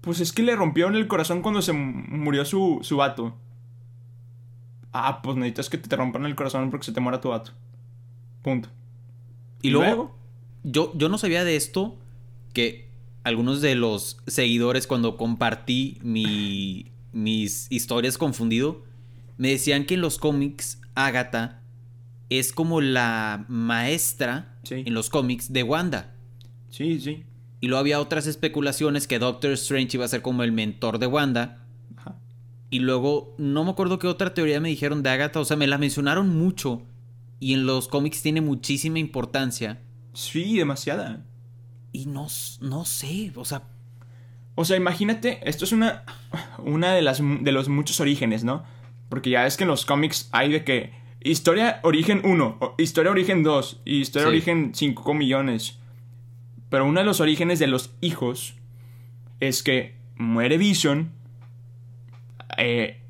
[0.00, 3.36] pues es que le rompieron el corazón cuando se murió su, su vato.
[4.92, 7.52] Ah, pues necesitas que te rompan el corazón porque se te muera tu vato.
[8.42, 8.68] Punto.
[9.62, 10.16] Y, luego,
[10.64, 11.98] Yo, yo no sabía de esto
[12.52, 12.88] que
[13.24, 18.82] algunos de los seguidores cuando compartí mi, mis historias confundido
[19.36, 21.62] me decían que en los cómics Agatha
[22.30, 26.14] es como la maestra en los cómics de Wanda.
[26.70, 27.24] Sí, sí.
[27.60, 31.06] Y luego había otras especulaciones que Doctor Strange iba a ser como el mentor de
[31.06, 31.64] Wanda.
[31.96, 32.16] Ajá.
[32.70, 35.40] Y luego, no me acuerdo qué otra teoría me dijeron de Agatha.
[35.40, 36.82] O sea, me la mencionaron mucho.
[37.38, 39.80] Y en los cómics tiene muchísima importancia.
[40.14, 41.24] Sí, demasiada.
[41.92, 42.28] Y no,
[42.60, 43.62] no sé, o sea...
[44.54, 46.04] O sea, imagínate, esto es una,
[46.58, 48.64] una de, las, de los muchos orígenes, ¿no?
[49.08, 53.42] Porque ya es que en los cómics hay de que Historia origen 1, historia origen
[53.42, 55.78] 2 y historia origen 5 millones.
[56.70, 58.54] Pero uno de los orígenes de los hijos
[59.40, 61.10] es que muere Vision,
[62.56, 63.00] eh,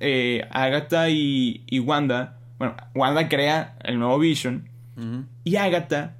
[0.00, 4.68] eh, Agatha y, Wanda, bueno, Wanda crea el nuevo Vision
[5.44, 6.16] y Agatha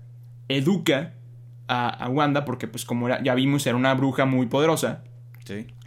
[0.48, 1.14] educa
[1.66, 5.02] a, Wanda porque pues como ya vimos era una bruja muy poderosa.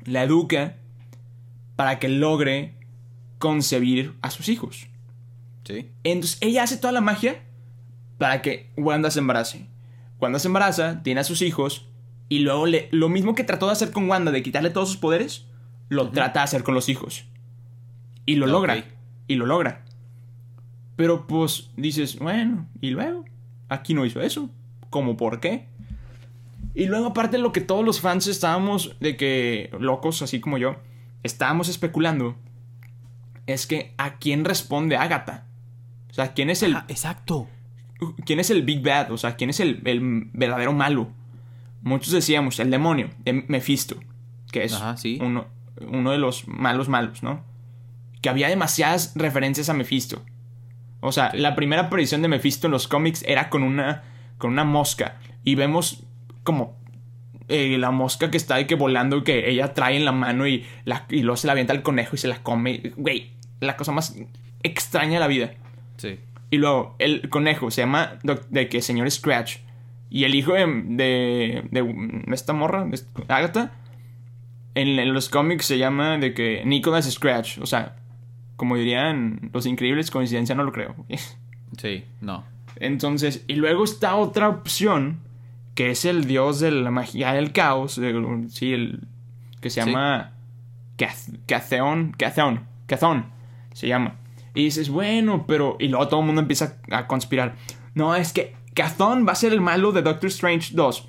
[0.06, 0.76] La educa
[1.76, 2.76] para que logre
[3.38, 4.88] concebir a sus hijos.
[6.04, 7.44] Entonces ella hace toda la magia
[8.18, 9.68] para que Wanda se embarace.
[10.20, 11.88] Wanda se embaraza, tiene a sus hijos
[12.30, 14.98] y luego le, lo mismo que trató de hacer con Wanda de quitarle todos sus
[14.98, 15.46] poderes,
[15.90, 17.26] lo trata de hacer con los hijos.
[18.26, 18.86] Y lo logra.
[19.28, 19.84] Y lo logra.
[20.96, 23.26] Pero pues dices, bueno, ¿y luego?
[23.70, 24.50] Aquí no hizo eso.
[24.90, 25.68] ¿Cómo por qué?
[26.76, 30.76] Y luego aparte lo que todos los fans estábamos de que locos, así como yo,
[31.24, 32.36] estábamos especulando,
[33.48, 35.46] es que a quién responde Agatha.
[36.12, 36.76] O sea, ¿quién es el.
[36.88, 37.48] exacto.
[38.26, 39.12] ¿Quién es el Big Bad?
[39.12, 39.80] O sea, ¿quién es el,
[40.34, 41.10] verdadero malo?
[41.82, 43.98] Muchos decíamos, el demonio, de Mephisto,
[44.52, 44.80] que es
[45.20, 45.48] uno,
[45.88, 47.44] uno de los malos malos, ¿no?
[48.22, 50.22] Que había demasiadas referencias a Mephisto.
[51.02, 54.04] O sea, la primera aparición de Mephisto en los cómics era con una,
[54.38, 55.18] con una mosca.
[55.44, 56.04] Y vemos
[56.44, 56.78] como
[57.48, 60.48] eh, la mosca que está ahí que volando y que ella trae en la mano
[60.48, 62.94] y, la, y luego se la avienta al conejo y se la come.
[62.98, 63.32] Güey,
[63.62, 64.16] la cosa más
[64.64, 65.52] extraña de la vida.
[66.52, 69.58] Y luego, el conejo se llama de que señor Scratch.
[70.10, 73.72] Y el hijo de, de, esta morra, de Agatha,
[74.74, 77.60] en, los cómics se llama de que Nicholas Scratch.
[77.60, 77.98] O sea,
[78.56, 80.96] como dirían los increíbles, coincidencia no lo creo.
[81.78, 82.44] sí, no.
[82.78, 85.20] Entonces, y luego está otra opción,
[85.76, 88.00] que es el dios de la magia del caos.
[88.50, 89.02] sí, el.
[89.62, 90.34] que se llama.
[91.46, 92.14] Catheon.
[92.18, 92.66] Catheon.
[92.88, 93.26] Cathon.
[93.74, 94.19] Se llama.
[94.54, 95.78] Y dices, bueno, pero.
[95.80, 97.56] Y luego todo el mundo empieza a conspirar.
[97.94, 101.08] No, es que Cathon va a ser el malo de Doctor Strange 2.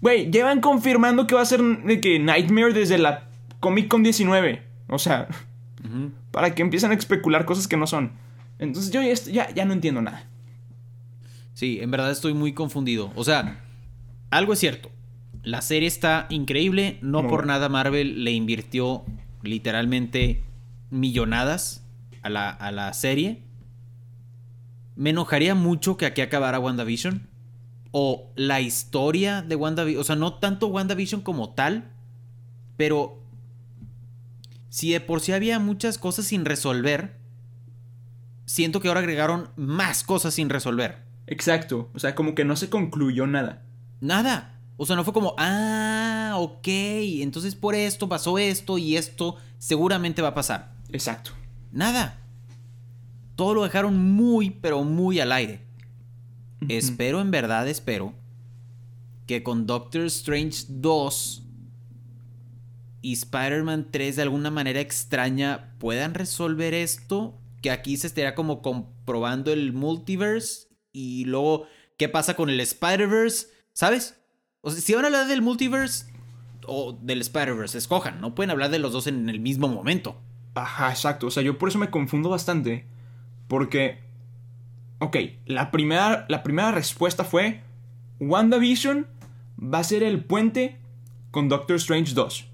[0.00, 3.28] Güey, llevan confirmando que va a ser de que Nightmare desde la
[3.60, 4.62] Comic Con 19.
[4.88, 5.28] O sea,
[6.30, 8.12] para que empiecen a especular cosas que no son.
[8.58, 9.00] Entonces yo
[9.32, 10.26] ya, ya no entiendo nada.
[11.54, 13.12] Sí, en verdad estoy muy confundido.
[13.14, 13.62] O sea,
[14.30, 14.90] algo es cierto.
[15.42, 16.98] La serie está increíble.
[17.02, 19.04] No por nada Marvel le invirtió
[19.42, 20.42] literalmente
[20.90, 21.86] millonadas
[22.22, 23.42] a la, serie,
[24.96, 27.28] me enojaría mucho que aquí acabara WandaVision.
[27.92, 30.00] O la historia de WandaVision.
[30.00, 31.90] O sea, no tanto WandaVision como tal.
[32.76, 33.18] Pero.
[34.68, 37.18] Si de por sí había muchas cosas sin resolver.
[38.44, 40.98] Siento que ahora agregaron más cosas sin resolver.
[41.26, 41.90] Exacto.
[41.94, 43.62] O sea, como que no se concluyó nada.
[44.00, 44.60] Nada.
[44.76, 46.66] O sea, no fue como, ah, ok.
[46.66, 50.72] Entonces por esto pasó esto y esto seguramente va a pasar.
[50.90, 51.32] Exacto.
[51.72, 52.18] Nada.
[53.36, 55.60] Todo lo dejaron muy, pero muy al aire.
[56.68, 58.12] espero, en verdad espero,
[59.26, 61.42] que con Doctor Strange 2
[63.02, 67.36] y Spider-Man 3 de alguna manera extraña puedan resolver esto.
[67.62, 71.66] Que aquí se estaría como comprobando el multiverse y luego
[71.98, 74.16] qué pasa con el Spider-Verse, ¿sabes?
[74.62, 76.06] O sea, si van a hablar del multiverse
[76.66, 80.16] o del Spider-Verse, escojan, no pueden hablar de los dos en el mismo momento.
[80.54, 81.26] Ajá, exacto.
[81.26, 82.86] O sea, yo por eso me confundo bastante.
[83.48, 83.98] Porque.
[84.98, 87.62] Ok, la primera, la primera respuesta fue.
[88.18, 89.06] WandaVision
[89.62, 90.78] va a ser el puente
[91.30, 92.48] con Doctor Strange 2.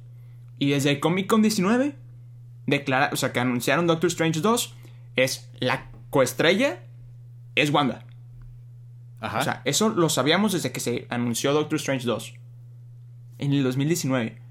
[0.59, 1.97] Y desde el Comic Con 19,
[2.67, 4.75] declara, o sea, que anunciaron Doctor Strange 2,
[5.17, 6.83] es la coestrella,
[7.55, 8.07] es Wanda.
[9.21, 9.39] Ajá.
[9.41, 12.35] O sea, eso lo sabíamos desde que se anunció Doctor Strange 2.
[13.39, 14.46] En el 2019.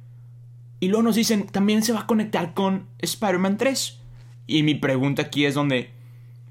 [0.79, 3.99] Y luego nos dicen, también se va a conectar con Spider-Man 3.
[4.47, 5.91] Y mi pregunta aquí es donde,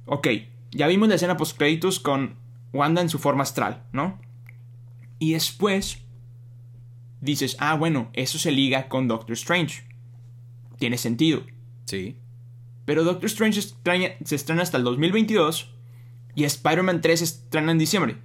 [0.06, 0.28] ok,
[0.72, 2.36] ya vimos la escena post créditos con
[2.72, 4.18] Wanda en su forma astral, ¿no?
[5.18, 5.98] Y después
[7.20, 9.84] dices, ah, bueno, eso se liga con Doctor Strange.
[10.78, 11.44] Tiene sentido.
[11.84, 12.16] Sí.
[12.84, 13.62] Pero Doctor Strange
[14.24, 15.70] se estrena hasta el 2022
[16.34, 18.16] y Spider-Man 3 se estrena en diciembre.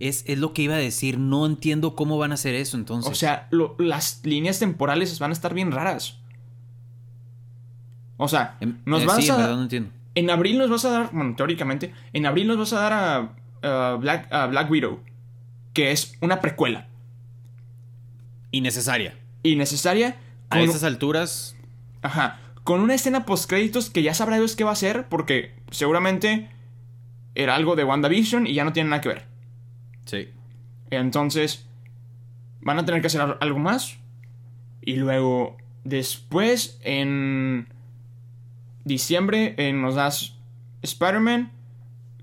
[0.00, 3.10] Es, lo que iba a decir, no entiendo cómo van a hacer eso entonces.
[3.10, 6.18] O sea, las líneas temporales van a estar bien raras.
[8.16, 9.48] O sea, em, nos eh, vas a...
[9.48, 9.90] no entiendo.
[10.14, 12.92] En abril nos vas a dar, bueno, teóricamente, en abril nos vas a dar
[13.62, 15.00] a, Black, a Black Widow,
[15.72, 16.88] que es una precuela.
[18.50, 19.16] Innecesaria.
[19.42, 20.16] Innecesaria.
[20.50, 21.56] A esas alturas.
[22.02, 22.40] Ajá.
[22.64, 26.50] Con una escena post créditos que ya sabrá Dios qué va a ser, porque seguramente
[27.34, 29.27] era algo de WandaVision y ya no tiene nada que ver.
[30.08, 30.30] Sí.
[30.90, 31.66] Entonces,
[32.60, 33.98] van a tener que hacer algo más.
[34.80, 37.68] Y luego, después, en
[38.84, 40.34] diciembre, nos das
[40.80, 41.52] Spider-Man,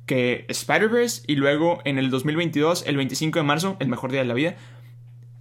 [0.07, 4.27] que Spider-Verse, y luego en el 2022, el 25 de marzo, el mejor día de
[4.27, 4.55] la vida,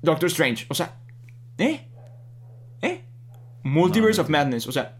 [0.02, 0.66] Doctor Strange.
[0.68, 0.96] O sea,
[1.56, 1.88] ¿eh?
[2.82, 3.04] ¿Eh?
[3.62, 4.66] Multiverse of Madness.
[4.66, 4.98] O sea,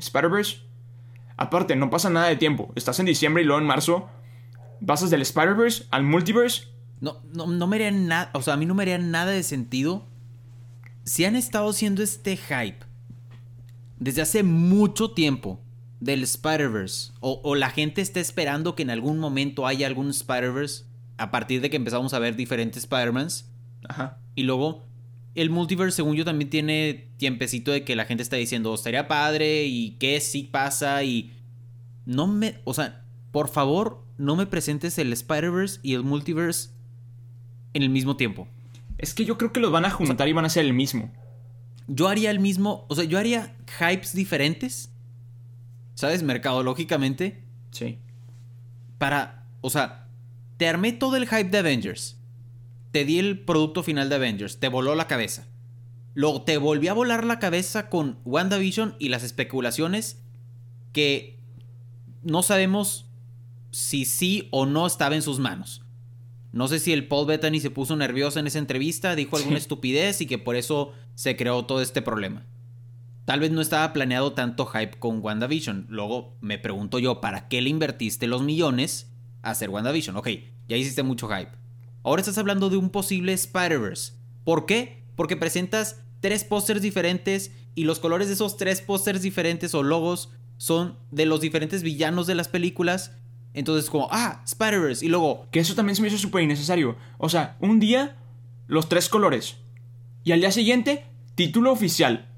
[0.00, 0.58] Spider-Verse.
[1.36, 2.72] Aparte, no pasa nada de tiempo.
[2.74, 4.08] Estás en diciembre y luego en marzo
[4.84, 6.68] pasas del Spider-Verse al Multiverse.
[7.00, 8.30] No, no, no me haría nada.
[8.34, 10.06] O sea, a mí no me haría nada de sentido.
[11.04, 12.84] Si han estado haciendo este hype
[13.98, 15.60] desde hace mucho tiempo
[16.00, 20.84] del Spider-Verse, o, o, la gente está esperando que en algún momento haya algún Spider-Verse,
[21.16, 23.46] a partir de que empezamos a ver diferentes Spider-Mans,
[23.86, 24.18] Ajá.
[24.34, 24.84] Y luego,
[25.34, 29.66] el multiverse, según yo, también tiene tiempecito de que la gente está diciendo, estaría padre
[29.66, 31.32] y qué sí pasa y...
[32.06, 32.60] No me...
[32.64, 36.70] O sea, por favor, no me presentes el Spider-Verse y el multiverse
[37.74, 38.48] en el mismo tiempo.
[38.98, 41.12] Es que yo creo que los van a juntar y van a ser el mismo.
[41.86, 44.90] Yo haría el mismo, o sea, yo haría hypes diferentes,
[45.94, 46.22] ¿sabes?
[46.22, 47.44] Mercadológicamente.
[47.70, 47.98] Sí.
[48.98, 50.08] Para, o sea,
[50.56, 52.18] te armé todo el hype de Avengers
[52.90, 55.46] te di el producto final de Avengers, te voló la cabeza.
[56.14, 60.22] Luego te volví a volar la cabeza con WandaVision y las especulaciones
[60.92, 61.38] que
[62.22, 63.07] no sabemos
[63.70, 65.82] si sí o no estaba en sus manos.
[66.52, 70.20] No sé si el Paul Bettany se puso nervioso en esa entrevista, dijo alguna estupidez
[70.20, 72.46] y que por eso se creó todo este problema.
[73.26, 75.86] Tal vez no estaba planeado tanto hype con WandaVision.
[75.90, 80.16] Luego me pregunto yo, ¿para qué le invertiste los millones a hacer WandaVision?
[80.16, 80.28] Ok,
[80.66, 81.52] ya hiciste mucho hype.
[82.02, 84.14] Ahora estás hablando de un posible Spider-Verse.
[84.44, 85.04] ¿Por qué?
[85.14, 90.30] Porque presentas tres pósters diferentes y los colores de esos tres pósters diferentes o logos
[90.56, 93.12] son de los diferentes villanos de las películas.
[93.54, 95.04] Entonces como, ah, Spider-Verse.
[95.04, 95.46] Y luego...
[95.50, 96.96] Que eso también se me hizo súper innecesario.
[97.18, 98.16] O sea, un día
[98.66, 99.56] los tres colores.
[100.24, 102.28] Y al día siguiente, título oficial.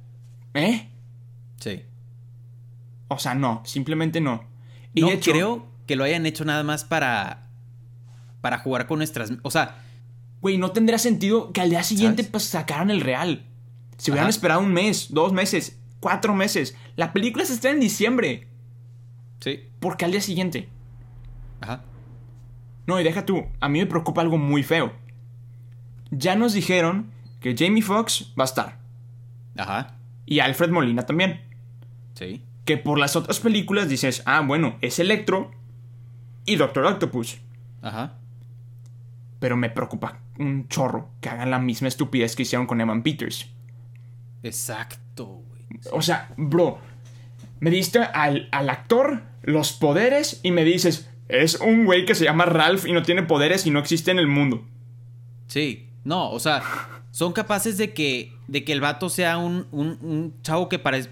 [0.54, 0.88] ¿Eh?
[1.58, 1.82] Sí.
[3.08, 4.44] O sea, no, simplemente no.
[4.94, 7.48] Y no creo que lo hayan hecho nada más para
[8.40, 9.32] para jugar con nuestras...
[9.42, 9.84] O sea...
[10.40, 13.44] Güey, no tendría sentido que al día siguiente pues, sacaran el real.
[13.98, 16.74] Si hubieran esperado un mes, dos meses, cuatro meses.
[16.96, 18.48] La película se estrena en diciembre.
[19.40, 19.60] Sí.
[19.80, 20.70] ¿Por qué al día siguiente?
[21.60, 21.84] Ajá.
[22.86, 23.46] No, y deja tú.
[23.60, 24.92] A mí me preocupa algo muy feo.
[26.10, 28.78] Ya nos dijeron que Jamie Foxx va a estar.
[29.56, 29.96] Ajá.
[30.26, 31.40] Y Alfred Molina también.
[32.14, 32.44] Sí.
[32.64, 35.50] Que por las otras películas dices, ah, bueno, es Electro
[36.46, 37.40] y Doctor Octopus.
[37.82, 38.20] Ajá
[39.40, 43.48] pero me preocupa un chorro que hagan la misma estupidez que hicieron con Evan Peters.
[44.42, 45.62] Exacto, güey.
[45.92, 46.78] O sea, bro,
[47.58, 52.24] me diste al, al, actor los poderes y me dices, es un güey que se
[52.24, 54.64] llama Ralph y no tiene poderes y no existe en el mundo.
[55.46, 56.62] Sí, no, o sea,
[57.10, 61.10] son capaces de que, de que el vato sea un, un, un chavo que parece...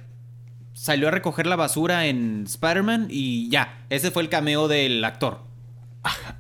[0.73, 5.41] Salió a recoger la basura en Spider-Man y ya, ese fue el cameo del actor.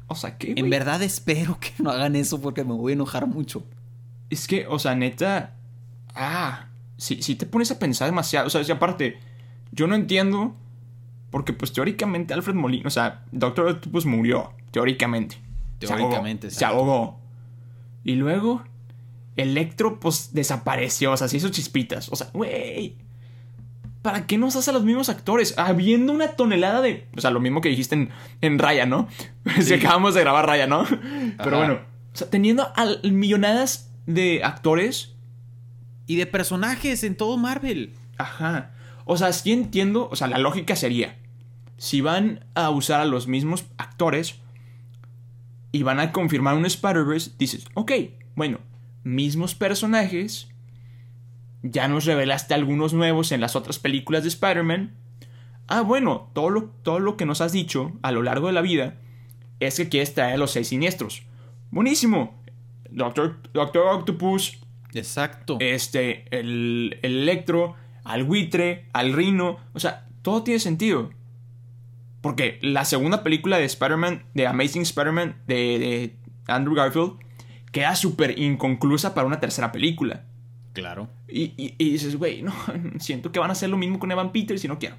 [0.06, 0.54] O sea, ¿qué?
[0.56, 3.64] En verdad espero que no hagan eso porque me voy a enojar mucho.
[4.30, 5.54] Es que, o sea, neta.
[6.14, 8.46] Ah, si, si te pones a pensar demasiado.
[8.46, 9.18] O sea, si aparte,
[9.72, 10.54] yo no entiendo.
[11.30, 14.52] Porque, pues, teóricamente, Alfred Molina, o sea, Doctor Octopus murió.
[14.70, 15.38] Teóricamente.
[15.78, 17.20] Teóricamente, se ahogó, se ahogó.
[18.04, 18.62] Y luego,
[19.36, 21.12] Electro, pues, desapareció.
[21.12, 22.08] O sea, se hizo chispitas.
[22.10, 22.96] O sea, güey.
[24.02, 25.58] ¿Para qué nos hace a los mismos actores?
[25.58, 27.06] Habiendo una tonelada de.
[27.16, 28.10] O sea, lo mismo que dijiste en,
[28.40, 29.08] en Raya, ¿no?
[29.60, 30.84] Si acabamos de grabar Raya, ¿no?
[31.44, 31.74] Pero bueno.
[32.14, 32.72] O sea, teniendo
[33.04, 35.14] millonadas de actores.
[36.06, 37.92] Y de personajes en todo Marvel.
[38.16, 38.72] Ajá.
[39.08, 40.08] O sea, sí entiendo.
[40.10, 41.16] O sea, la lógica sería.
[41.78, 44.38] Si van a usar a los mismos actores.
[45.72, 47.32] Y van a confirmar un Spider-Verse.
[47.38, 47.92] Dices, ok,
[48.36, 48.60] bueno.
[49.02, 50.48] Mismos personajes
[51.62, 54.94] ya nos revelaste algunos nuevos en las otras películas de Spider-Man.
[55.66, 58.60] Ah, bueno, todo lo, todo lo que nos has dicho a lo largo de la
[58.60, 58.96] vida
[59.60, 61.22] es que quieres traer a los seis siniestros.
[61.70, 62.42] Buenísimo.
[62.90, 64.58] Doctor, Doctor Octopus.
[64.94, 65.58] Exacto.
[65.60, 67.76] Este, el, el Electro,
[68.08, 69.58] al buitre, al Rino.
[69.74, 71.10] O sea, todo tiene sentido.
[72.20, 76.16] Porque la segunda película de Spider-Man, de Amazing Spider-Man, de, de
[76.48, 77.12] Andrew Garfield,
[77.70, 80.24] queda súper inconclusa para una tercera película.
[80.72, 81.08] Claro.
[81.28, 82.54] Y, dices, güey, no,
[82.98, 84.96] siento que van a hacer lo mismo con Evan Peters y no quiero.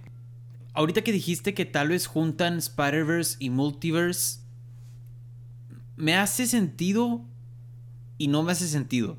[0.74, 4.42] Ahorita que dijiste que tal vez juntan Spider-Verse y Multiverse,
[5.98, 7.22] me hace sentido
[8.18, 9.18] y no me hace sentido.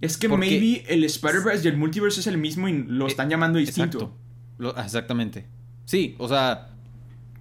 [0.00, 3.28] Es que maybe el Spider-Verse y el Multiverse es el mismo y lo eh, están
[3.28, 4.16] llamando distinto.
[4.76, 5.46] exactamente.
[5.84, 6.70] Sí, o sea,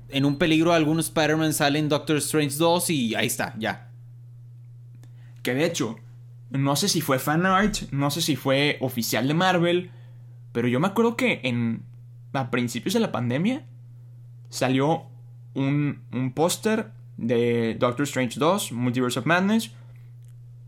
[0.10, 3.92] en un peligro algunos Spider-Man salen Doctor Strange 2 y ahí está, ya.
[5.44, 5.98] Que de hecho,
[6.50, 9.92] no sé si fue fan art, no sé si fue oficial de Marvel,
[10.52, 11.84] pero yo me acuerdo que en
[12.34, 13.66] a principios de la pandemia
[14.50, 15.06] salió
[15.54, 19.72] un, un póster de Doctor Strange 2, Multiverse of Madness,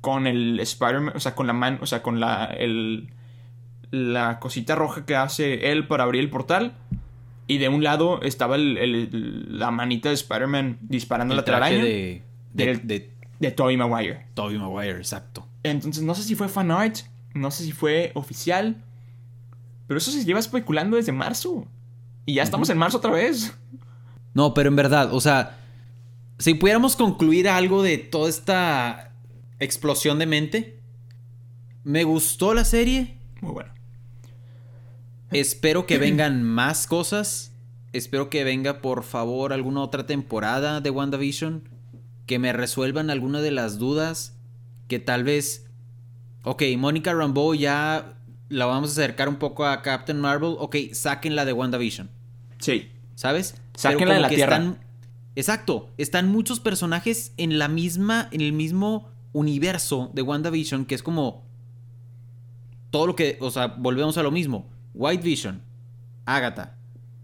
[0.01, 3.09] con el Spider-Man, o sea, con la mano, o sea, con la, el,
[3.91, 6.73] la cosita roja que hace él para abrir el portal.
[7.47, 11.83] Y de un lado estaba el, la manita de Spider-Man disparando la telaraña.
[11.83, 12.21] De,
[12.53, 14.27] de, de, de Tobey Maguire.
[14.35, 15.47] Tobey Maguire, exacto.
[15.63, 16.97] Entonces no sé si fue fan art,
[17.33, 18.83] no sé si fue oficial,
[19.88, 21.65] pero eso se lleva especulando desde marzo.
[22.25, 23.57] Y ya estamos en marzo otra vez.
[24.35, 25.57] No, pero en verdad, o sea,
[26.38, 29.08] si pudiéramos concluir algo de toda esta
[29.59, 30.79] explosión de mente,
[31.83, 33.17] me gustó la serie.
[33.41, 33.73] Muy bueno.
[35.31, 37.53] Espero que vengan más cosas.
[37.93, 41.67] Espero que venga, por favor, alguna otra temporada de WandaVision.
[42.25, 44.35] Que me resuelvan alguna de las dudas
[44.89, 45.67] que tal vez,
[46.43, 48.15] ok, Mónica Rambeau ya
[48.49, 52.09] la vamos a acercar un poco a Captain Marvel, ok, sáquenla de WandaVision.
[52.57, 52.91] Sí.
[53.15, 53.61] ¿Sabes?
[53.75, 54.57] Sáquenla de la Tierra.
[54.57, 54.79] Están,
[55.35, 61.03] exacto, están muchos personajes en la misma, en el mismo universo de WandaVision que es
[61.03, 61.49] como
[62.89, 64.69] todo lo que, o sea, volvemos a lo mismo.
[64.93, 65.61] White Vision,
[66.25, 66.77] Agatha,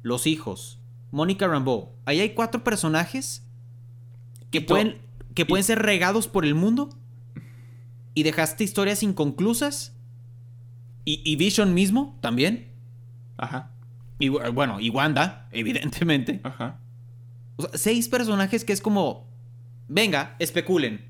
[0.04, 0.80] los hijos,
[1.12, 1.94] Mónica Rambeau.
[2.06, 3.44] Ahí hay cuatro personajes
[4.52, 5.02] que pueden,
[5.34, 6.90] que pueden ser regados por el mundo
[8.14, 9.94] y dejaste historias inconclusas.
[11.08, 12.72] Y, Vision mismo también.
[13.38, 13.72] Ajá.
[14.18, 16.42] Y bueno, y Wanda, evidentemente.
[16.44, 16.80] Ajá.
[17.58, 19.28] O sea, seis personajes que es como.
[19.88, 21.06] Venga, especulen.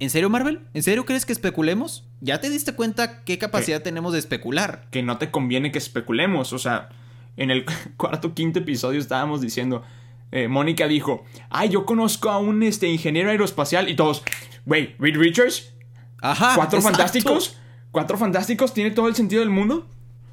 [0.00, 0.60] ¿En serio, Marvel?
[0.74, 2.04] ¿En serio crees que especulemos?
[2.20, 4.86] ¿Ya te diste cuenta qué capacidad tenemos de especular?
[4.90, 6.52] Que no te conviene que especulemos.
[6.52, 6.90] O sea,
[7.36, 7.64] en el
[7.96, 9.82] cuarto quinto episodio estábamos diciendo.
[10.30, 13.88] Eh, Mónica dijo: Ay, yo conozco a un este, ingeniero aeroespacial.
[13.88, 14.22] Y todos,
[14.66, 15.72] güey, Reed Richards,
[16.20, 16.54] Ajá.
[16.54, 17.56] ¿Cuatro fantásticos?
[17.90, 18.74] ¿Cuatro fantásticos?
[18.74, 19.86] ¿Tiene todo el sentido del mundo?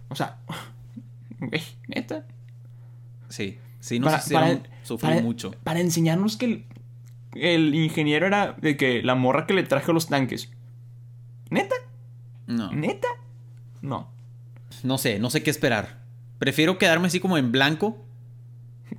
[0.10, 0.38] O sea,
[1.88, 2.25] neta.
[3.30, 5.51] Sí, sí, nos para, sufrir mucho.
[5.63, 6.65] Para enseñarnos que el,
[7.36, 10.52] ingeniero era de que la morra que le trajo los tanques.
[11.50, 11.76] ¿Neta?
[12.48, 12.71] No.
[12.71, 13.08] ¿Neta?
[13.82, 14.12] No.
[14.84, 16.04] No sé, no sé qué esperar.
[16.39, 18.04] Prefiero quedarme así como en blanco.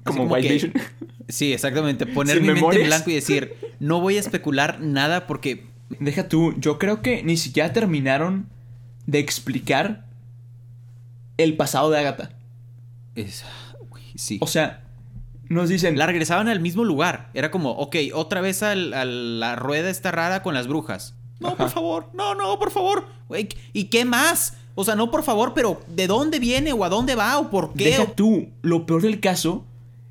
[0.05, 0.72] Como, White Vision.
[1.29, 2.07] Sí, exactamente.
[2.07, 6.54] Poner mi mente en blanco y decir, no voy a especular nada porque Deja tú,
[6.58, 8.48] yo creo que ni siquiera terminaron
[9.06, 10.04] de explicar
[11.37, 12.31] el pasado de Agatha.
[13.15, 13.44] Es,
[14.17, 14.38] sí.
[14.40, 14.85] O sea,
[15.49, 15.99] nos dicen.
[15.99, 17.31] La regresaban al mismo lugar.
[17.35, 21.15] Era como, ok, otra vez a la rueda está rara con las brujas.
[21.40, 23.05] No, por favor, no, no, por favor.
[23.73, 24.57] ¿Y qué más?
[24.75, 27.73] O sea, no por favor, pero ¿de dónde viene o a dónde va o por
[27.73, 27.85] qué?
[27.85, 29.65] Deja tú, lo peor del caso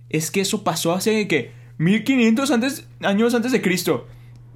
[0.10, 4.08] es que eso pasó hace que 1500 antes, años antes de Cristo.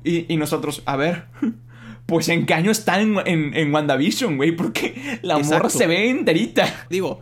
[0.03, 1.25] Y, nosotros, a ver,
[2.05, 6.87] pues en qué año está en, en, WandaVision, güey, porque la morra se ve enterita.
[6.89, 7.21] Digo,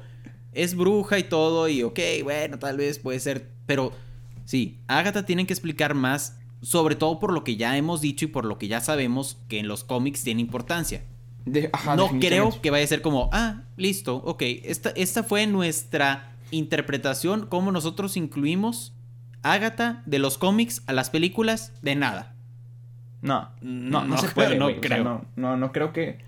[0.57, 3.93] es bruja y todo, y ok, bueno, tal vez puede ser, pero
[4.47, 8.29] Sí, Agatha tienen que explicar más, sobre todo por lo que ya hemos dicho y
[8.29, 11.03] por lo que ya sabemos que en los cómics tiene importancia.
[11.97, 17.47] no creo que vaya a ser como, ah, listo, ok, esta, esta fue nuestra interpretación,
[17.47, 18.93] cómo nosotros incluimos
[19.43, 22.33] Agatha de los cómics a las películas, de nada.
[23.21, 25.25] No, no, no, se puede, no creo.
[25.35, 26.19] no, no, creo que...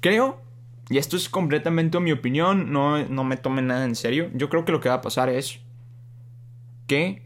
[0.00, 0.42] Creo,
[0.90, 4.64] y esto es completamente mi opinión, no, no me tomen nada en serio, yo creo
[4.64, 5.60] que lo que va a pasar es
[6.86, 7.22] que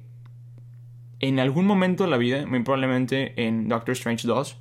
[1.21, 4.57] en algún momento de la vida, muy probablemente en Doctor Strange 2,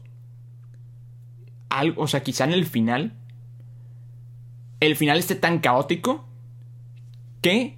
[1.70, 3.14] algo, o sea, quizá en el final,
[4.80, 6.26] el final esté tan caótico
[7.42, 7.78] que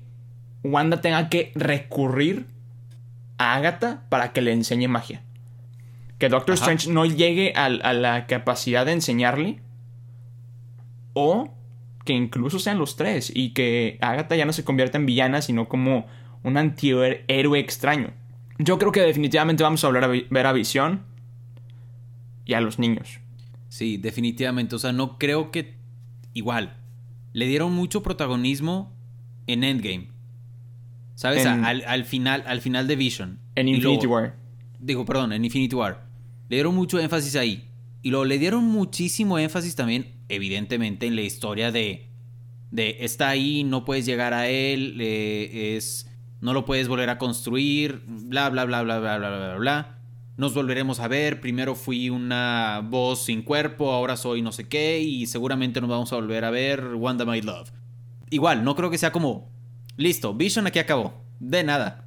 [0.63, 2.47] Wanda tenga que recurrir
[3.37, 5.21] a Agatha para que le enseñe magia.
[6.17, 9.59] Que Doctor Strange no llegue a, la capacidad de enseñarle.
[11.13, 11.53] O
[12.05, 13.31] que incluso sean los tres.
[13.33, 16.05] Y que Agatha ya no se convierta en villana, sino como
[16.43, 18.11] un antihéroe extraño.
[18.59, 21.03] Yo creo que definitivamente vamos a volver a ver a Visión
[22.45, 23.19] y a los niños.
[23.69, 24.75] Sí, definitivamente.
[24.75, 25.75] O sea, no creo que.
[26.33, 26.77] Igual.
[27.31, 28.93] Le dieron mucho protagonismo
[29.47, 30.09] en Endgame.
[31.15, 31.45] ¿Sabes?
[31.45, 33.39] al, final, al final de Vision.
[33.55, 34.35] En Infinity War.
[34.79, 36.05] Digo, perdón, en Infinity War.
[36.49, 37.69] Le dieron mucho énfasis ahí.
[38.01, 42.09] Y luego le dieron muchísimo énfasis también, evidentemente, en la historia de.
[42.71, 46.09] De está ahí, no puedes llegar a él, es.
[46.41, 49.99] No lo puedes volver a construir, bla, bla, bla, bla, bla, bla, bla, bla.
[50.35, 51.39] Nos volveremos a ver.
[51.39, 56.11] Primero fui una voz sin cuerpo, ahora soy no sé qué, y seguramente nos vamos
[56.11, 56.95] a volver a ver.
[56.95, 57.71] Wanda My Love.
[58.29, 59.53] Igual, no creo que sea como
[59.95, 61.13] Listo, Vision aquí acabó.
[61.39, 62.05] De nada.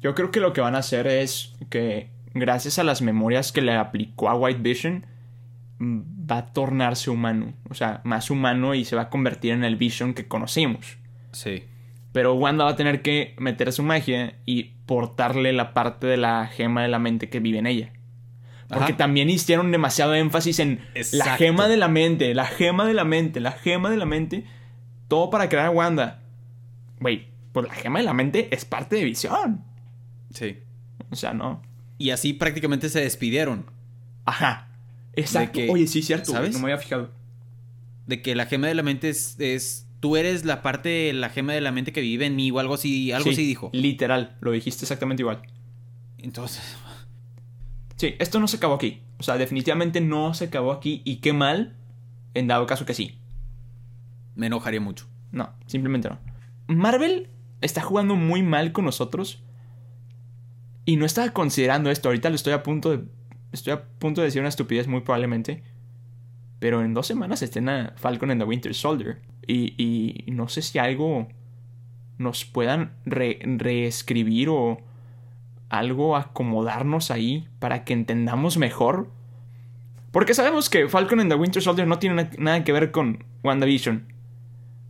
[0.00, 3.60] Yo creo que lo que van a hacer es que, gracias a las memorias que
[3.60, 5.06] le aplicó a White Vision,
[5.80, 7.54] va a tornarse humano.
[7.70, 10.98] O sea, más humano y se va a convertir en el Vision que conocimos.
[11.32, 11.64] Sí.
[12.12, 16.46] Pero Wanda va a tener que meter su magia y portarle la parte de la
[16.46, 17.92] gema de la mente que vive en ella.
[18.68, 20.80] Porque también hicieron demasiado énfasis en
[21.12, 24.44] la gema de la mente, la gema de la mente, la gema de la mente.
[25.08, 26.22] Todo para crear a Wanda.
[27.00, 29.64] Güey, pues la gema de la mente es parte de visión.
[30.34, 30.58] Sí.
[31.10, 31.62] O sea, no.
[31.96, 33.70] Y así prácticamente se despidieron.
[34.26, 34.67] Ajá.
[35.18, 35.60] Exacto.
[35.68, 36.32] Oye, sí, cierto.
[36.32, 36.52] ¿Sabes?
[36.52, 37.10] no me había fijado.
[38.06, 41.52] De que la gema de la mente es, Tú eres la parte de la gema
[41.54, 43.10] de la mente que vive en mí o algo así.
[43.10, 43.70] Algo así dijo.
[43.72, 44.36] Literal.
[44.40, 45.42] Lo dijiste exactamente igual.
[46.18, 46.62] Entonces.
[47.96, 49.02] Sí, esto no se acabó aquí.
[49.18, 51.02] O sea, definitivamente no se acabó aquí.
[51.04, 51.74] Y qué mal,
[52.34, 53.18] en dado caso que sí.
[54.36, 55.08] Me enojaría mucho.
[55.32, 56.20] No, simplemente no.
[56.68, 57.28] Marvel
[57.60, 59.42] está jugando muy mal con nosotros.
[60.84, 62.08] Y no estaba considerando esto.
[62.08, 63.04] Ahorita lo estoy a punto de.
[63.52, 65.62] Estoy a punto de decir una estupidez muy probablemente.
[66.58, 69.20] Pero en dos semanas estrena Falcon and the Winter Soldier.
[69.46, 71.28] Y, y no sé si algo
[72.18, 74.78] nos puedan reescribir o
[75.68, 79.10] algo acomodarnos ahí para que entendamos mejor.
[80.10, 84.12] Porque sabemos que Falcon and the Winter Soldier no tiene nada que ver con WandaVision.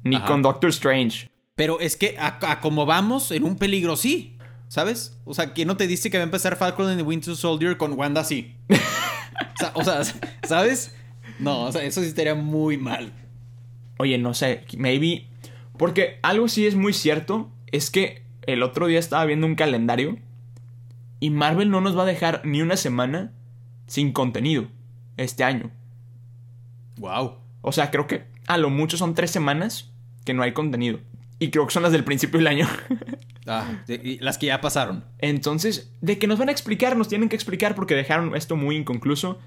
[0.05, 1.29] Ni con Doctor Strange.
[1.55, 4.38] Pero es que a, como vamos, en un peligro sí.
[4.69, 5.19] ¿Sabes?
[5.25, 7.77] O sea, ¿quién no te dice que va a empezar Falcon and the Winter Soldier
[7.79, 8.55] con Wanda así?
[9.75, 10.03] o, sea,
[10.47, 10.95] ¿sabes?
[11.39, 13.13] No, o sea, eso sí estaría muy mal.
[13.97, 15.27] Oye, no sé, maybe.
[15.77, 17.51] Porque algo sí es muy cierto.
[17.73, 20.19] Es que el otro día estaba viendo un calendario.
[21.19, 23.33] Y Marvel no nos va a dejar ni una semana
[23.87, 24.69] sin contenido
[25.17, 25.71] este año.
[26.99, 27.37] Wow.
[27.63, 29.91] O sea, creo que a lo mucho son tres semanas
[30.25, 31.01] que no hay contenido.
[31.39, 32.69] Y creo que son las del principio del año.
[33.49, 33.83] ah,
[34.21, 35.05] las que ya pasaron.
[35.19, 38.77] Entonces, de que nos van a explicar, nos tienen que explicar porque dejaron esto muy
[38.77, 39.39] inconcluso.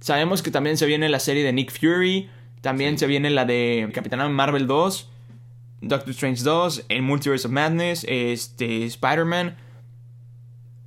[0.00, 2.28] Sabemos que también se viene la serie de Nick Fury.
[2.60, 5.10] También se viene la de Capitán Marvel 2.
[5.80, 6.84] Doctor Strange 2.
[6.88, 8.04] El Multiverse of Madness.
[8.08, 8.84] Este.
[8.84, 9.56] Spider-Man.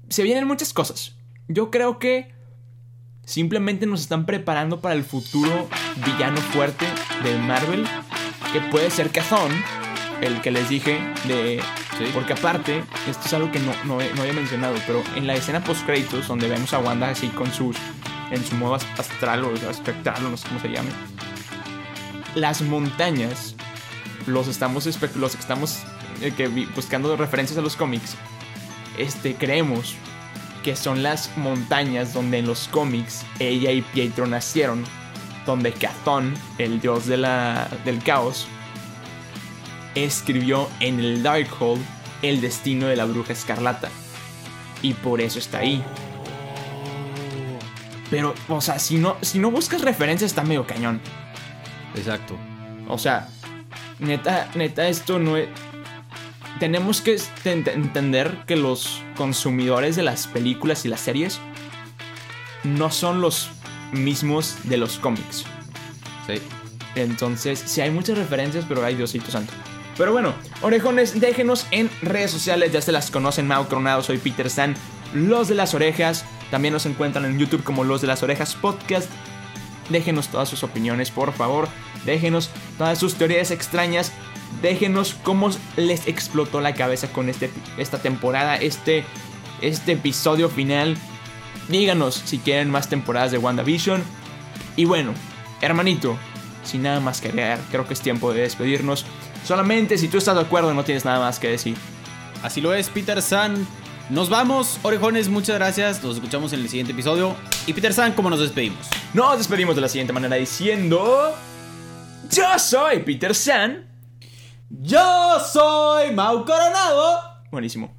[0.10, 1.16] Se vienen muchas cosas.
[1.48, 2.32] Yo creo que.
[3.26, 5.70] Simplemente nos están preparando para el futuro
[6.06, 6.86] villano fuerte
[7.24, 7.86] de Marvel.
[8.52, 9.52] Que puede ser Kazon
[10.22, 11.62] el que les dije de...
[12.14, 16.28] Porque aparte, esto es algo que no, no, había mencionado, pero en la escena post-créditos,
[16.28, 17.76] donde vemos a Wanda así con sus...
[18.32, 20.92] En su modo astral o espectral, no sé cómo se llame.
[22.36, 23.56] Las montañas,
[24.28, 24.86] los estamos,
[25.16, 25.80] los estamos
[26.22, 28.16] eh, que, buscando referencias a los cómics,
[29.00, 29.96] este, creemos
[30.64, 34.84] que son las montañas donde en los cómics ella y Pietro nacieron,
[35.48, 37.24] donde Cathon, el dios del
[38.06, 38.48] caos,
[39.96, 41.82] escribió en el Darkhold
[42.22, 43.90] el destino de la bruja escarlata.
[44.82, 45.84] Y por eso está ahí.
[48.10, 51.00] Pero, o sea, si no, si no buscas referencias está medio cañón.
[51.96, 52.36] Exacto.
[52.88, 53.30] O sea,
[54.00, 55.48] neta, neta, esto no es...
[56.60, 61.40] tenemos que entender que los consumidores de las películas y las series
[62.64, 63.50] no son los
[63.92, 65.46] mismos de los cómics.
[66.26, 66.42] Sí.
[66.96, 69.54] Entonces, sí hay muchas referencias, pero hay Diosito Santo.
[70.00, 74.50] Pero bueno, orejones, déjenos en redes sociales, ya se las conocen, Mau Coronado, soy Peter
[74.50, 74.78] San,
[75.14, 76.24] Los de las Orejas.
[76.52, 79.10] También nos encuentran en YouTube como Los de las Orejas Podcast.
[79.90, 81.68] Déjenos todas sus opiniones, por favor.
[82.06, 84.14] Déjenos todas sus teorías extrañas.
[84.62, 89.04] Déjenos cómo les explotó la cabeza con este, esta temporada, este,
[89.60, 90.96] este episodio final.
[91.68, 94.02] Díganos si quieren más temporadas de WandaVision.
[94.78, 95.14] Y bueno,
[95.60, 96.18] hermanito,
[96.64, 99.06] sin nada más que agregar, creo que es tiempo de despedirnos.
[99.46, 101.76] Solamente si tú estás de acuerdo, no tienes nada más que decir.
[102.44, 103.68] Así lo es, Peter San.
[104.10, 106.04] Nos vamos, orejones, muchas gracias.
[106.04, 107.36] Nos escuchamos en el siguiente episodio.
[107.68, 108.88] Y Peter San, ¿cómo nos despedimos?
[109.14, 111.36] Nos despedimos de la siguiente manera diciendo...
[112.32, 113.88] Yo soy Peter San.
[114.70, 117.20] Yo soy Mau Coronado.
[117.52, 117.96] Buenísimo.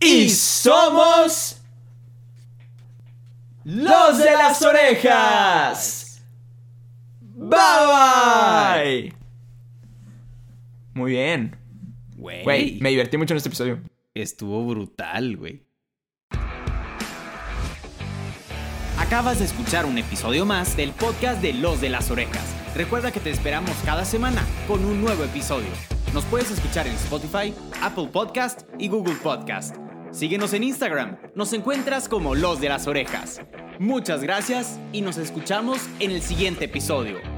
[0.00, 1.58] Y somos...
[3.64, 6.20] Los de las orejas.
[7.20, 7.58] Bye
[9.12, 9.21] bye.
[10.94, 11.56] Muy bien.
[12.16, 12.78] Güey.
[12.80, 13.80] me divertí mucho en este episodio.
[14.14, 15.62] Estuvo brutal, güey.
[18.98, 22.54] Acabas de escuchar un episodio más del podcast de Los de las Orejas.
[22.74, 25.68] Recuerda que te esperamos cada semana con un nuevo episodio.
[26.14, 29.76] Nos puedes escuchar en Spotify, Apple Podcast y Google Podcast.
[30.12, 31.18] Síguenos en Instagram.
[31.34, 33.40] Nos encuentras como Los de las Orejas.
[33.78, 37.31] Muchas gracias y nos escuchamos en el siguiente episodio.